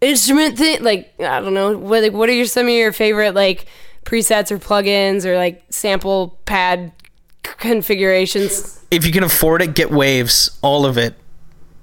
[0.00, 0.82] instrument thing.
[0.82, 1.76] Like I don't know.
[1.76, 3.66] What like what are your some of your favorite like
[4.04, 6.92] presets or plugins or like sample pad
[7.46, 8.84] c- configurations?
[8.90, 11.14] if you can afford it, get Waves, all of it.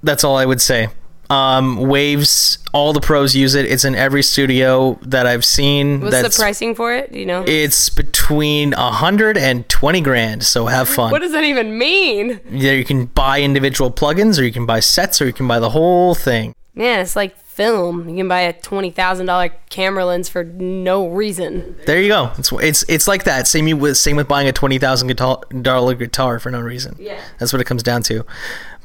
[0.02, 0.88] That's all I would say.
[1.28, 3.66] Um, Waves, all the pros use it.
[3.66, 6.00] It's in every studio that I've seen.
[6.00, 7.12] What's that's the pricing for it?
[7.12, 7.44] You know?
[7.46, 10.44] it's between a hundred and twenty grand.
[10.44, 11.10] So have fun.
[11.10, 12.40] what does that even mean?
[12.50, 15.58] Either you can buy individual plugins, or you can buy sets, or you can buy
[15.58, 16.54] the whole thing.
[16.74, 18.06] Man, it's like film.
[18.10, 21.74] You can buy a twenty thousand dollar camera lens for no reason.
[21.86, 22.30] There you go.
[22.36, 23.46] It's it's it's like that.
[23.46, 26.96] Same you with same with buying a twenty thousand dollar guitar for no reason.
[26.98, 27.20] Yeah.
[27.38, 28.26] that's what it comes down to.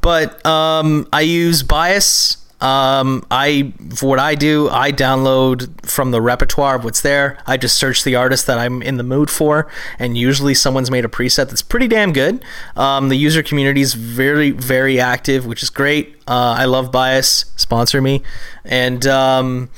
[0.01, 2.37] But um, I use Bias.
[2.61, 7.37] Um, I for what I do, I download from the repertoire of what's there.
[7.47, 11.03] I just search the artist that I'm in the mood for, and usually someone's made
[11.03, 12.43] a preset that's pretty damn good.
[12.75, 16.15] Um, the user community is very very active, which is great.
[16.27, 17.45] Uh, I love Bias.
[17.55, 18.21] Sponsor me,
[18.63, 19.05] and.
[19.07, 19.69] Um,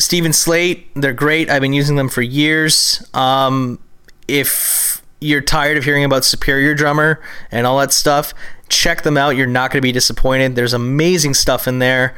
[0.00, 1.50] Steven Slate, they're great.
[1.50, 3.04] I've been using them for years.
[3.14, 3.80] Um,
[4.28, 8.32] if you're tired of hearing about Superior Drummer and all that stuff,
[8.68, 9.30] check them out.
[9.36, 10.54] You're not going to be disappointed.
[10.56, 12.14] There's amazing stuff in there.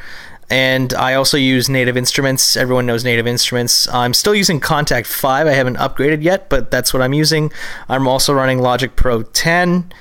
[0.52, 2.56] And I also use Native Instruments.
[2.56, 3.88] Everyone knows Native Instruments.
[3.88, 5.46] I'm still using Kontakt 5.
[5.46, 7.52] I haven't upgraded yet, but that's what I'm using.
[7.88, 9.92] I'm also running Logic Pro 10.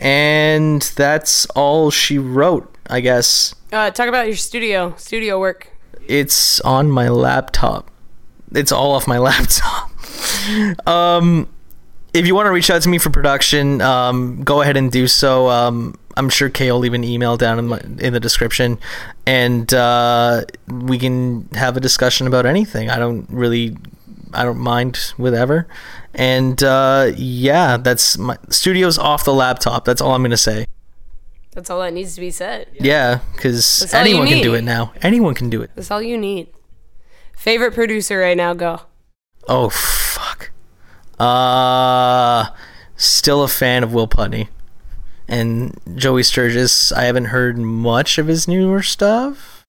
[0.00, 3.54] And that's all she wrote, I guess.
[3.70, 5.68] Uh, talk about your studio, studio work.
[6.06, 7.90] It's on my laptop.
[8.54, 9.90] It's all off my laptop.
[10.88, 11.48] um,
[12.14, 15.06] if you want to reach out to me for production, um, go ahead and do
[15.06, 15.48] so.
[15.48, 18.78] Um, I'm sure Kay will leave an email down in, my, in the description,
[19.26, 22.90] and uh, we can have a discussion about anything.
[22.90, 23.76] I don't really,
[24.32, 25.68] I don't mind whatever.
[26.14, 29.84] And uh, yeah, that's my studio's off the laptop.
[29.84, 30.66] That's all I'm gonna say.
[31.52, 32.68] That's all that needs to be said.
[32.72, 34.92] Yeah, because you anyone can do it now.
[35.02, 35.70] Anyone can do it.
[35.74, 36.48] That's all you need.
[37.36, 38.80] Favorite producer right now, go.
[39.48, 39.70] Oh.
[41.18, 42.46] Uh
[42.96, 44.48] still a fan of Will Putney.
[45.28, 49.64] And Joey Sturgis, I haven't heard much of his newer stuff.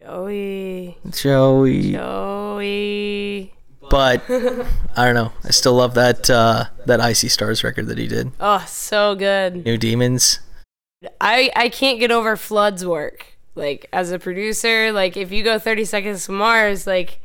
[0.00, 0.96] Joey.
[1.10, 3.52] Joey Joey.
[3.90, 4.22] but
[4.96, 5.32] I don't know.
[5.44, 8.32] I still love that uh that I See Stars record that he did.
[8.40, 9.64] Oh, so good.
[9.64, 10.40] New Demons.
[11.20, 13.26] I I can't get over Flood's work.
[13.54, 17.20] Like as a producer, like if you go 30 Seconds to Mars, like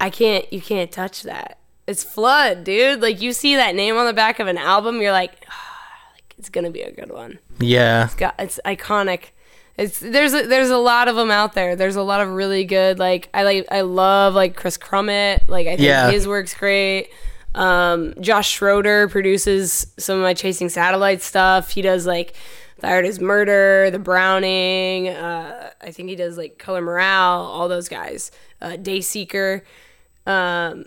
[0.00, 1.59] I can't you can't touch that.
[1.86, 3.00] It's Flood, dude.
[3.02, 6.34] Like you see that name on the back of an album, you're like, "Ah, like
[6.38, 7.38] it's gonna be a good one.
[7.58, 8.08] Yeah.
[8.16, 9.30] got it's iconic.
[9.76, 11.74] It's there's a, there's a lot of them out there.
[11.74, 15.48] There's a lot of really good like I like I love like Chris Crummett.
[15.48, 16.10] Like I think Yeah.
[16.10, 17.08] his work's great.
[17.54, 21.70] Um, Josh Schroeder produces some of my Chasing Satellite stuff.
[21.70, 22.34] He does like
[22.78, 25.08] Thy Art Is Murder, The Browning.
[25.08, 27.40] Uh, I think he does like Color Morale.
[27.40, 28.30] All those guys.
[28.62, 29.62] Uh, Dayseeker.
[30.26, 30.84] Um,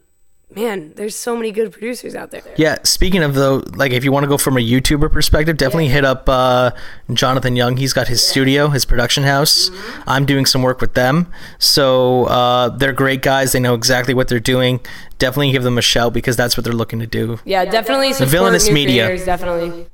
[0.55, 2.41] man, there's so many good producers out there.
[2.57, 5.87] Yeah, speaking of though, like if you want to go from a YouTuber perspective, definitely
[5.89, 6.71] hit up uh,
[7.11, 7.77] Jonathan Young.
[7.77, 9.69] He's got his studio, his production house.
[10.07, 13.51] I'm doing some work with them, so uh, they're great guys.
[13.51, 14.79] They know exactly what they're doing.
[15.19, 17.39] Definitely give them a shout because that's what they're looking to do.
[17.45, 19.05] Yeah, definitely The Villainous new media.
[19.05, 19.87] creators, definitely.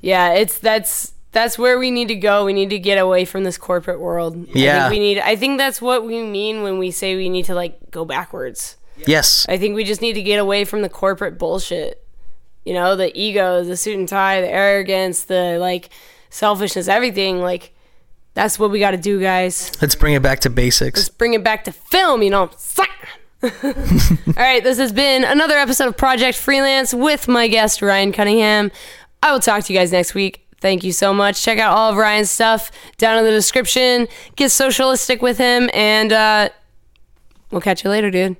[0.00, 2.44] Yeah, it's that's that's where we need to go.
[2.44, 4.36] We need to get away from this corporate world.
[4.36, 4.88] I Yeah.
[4.88, 5.18] think we need.
[5.20, 8.76] I think that's what we mean when we say we need to like go backwards.
[9.06, 12.04] Yes, I think we just need to get away from the corporate bullshit.
[12.64, 15.90] You know, the ego, the suit and tie, the arrogance, the like
[16.28, 17.40] selfishness, everything.
[17.40, 17.74] Like
[18.34, 19.72] that's what we got to do, guys.
[19.80, 21.00] let's bring it back to basics.
[21.00, 22.22] Let's bring it back to film.
[22.22, 22.50] You know.
[23.42, 23.50] All
[24.36, 28.70] right, this has been another episode of Project Freelance with my guest Rian Cunningham.
[29.22, 30.46] I will talk to you guys next week.
[30.60, 31.42] Thank you so much.
[31.42, 34.08] Check out all of Rian's stuff down in the description.
[34.36, 36.50] Get socialistic with him, and uh,
[37.50, 38.36] we'll catch you later, dude.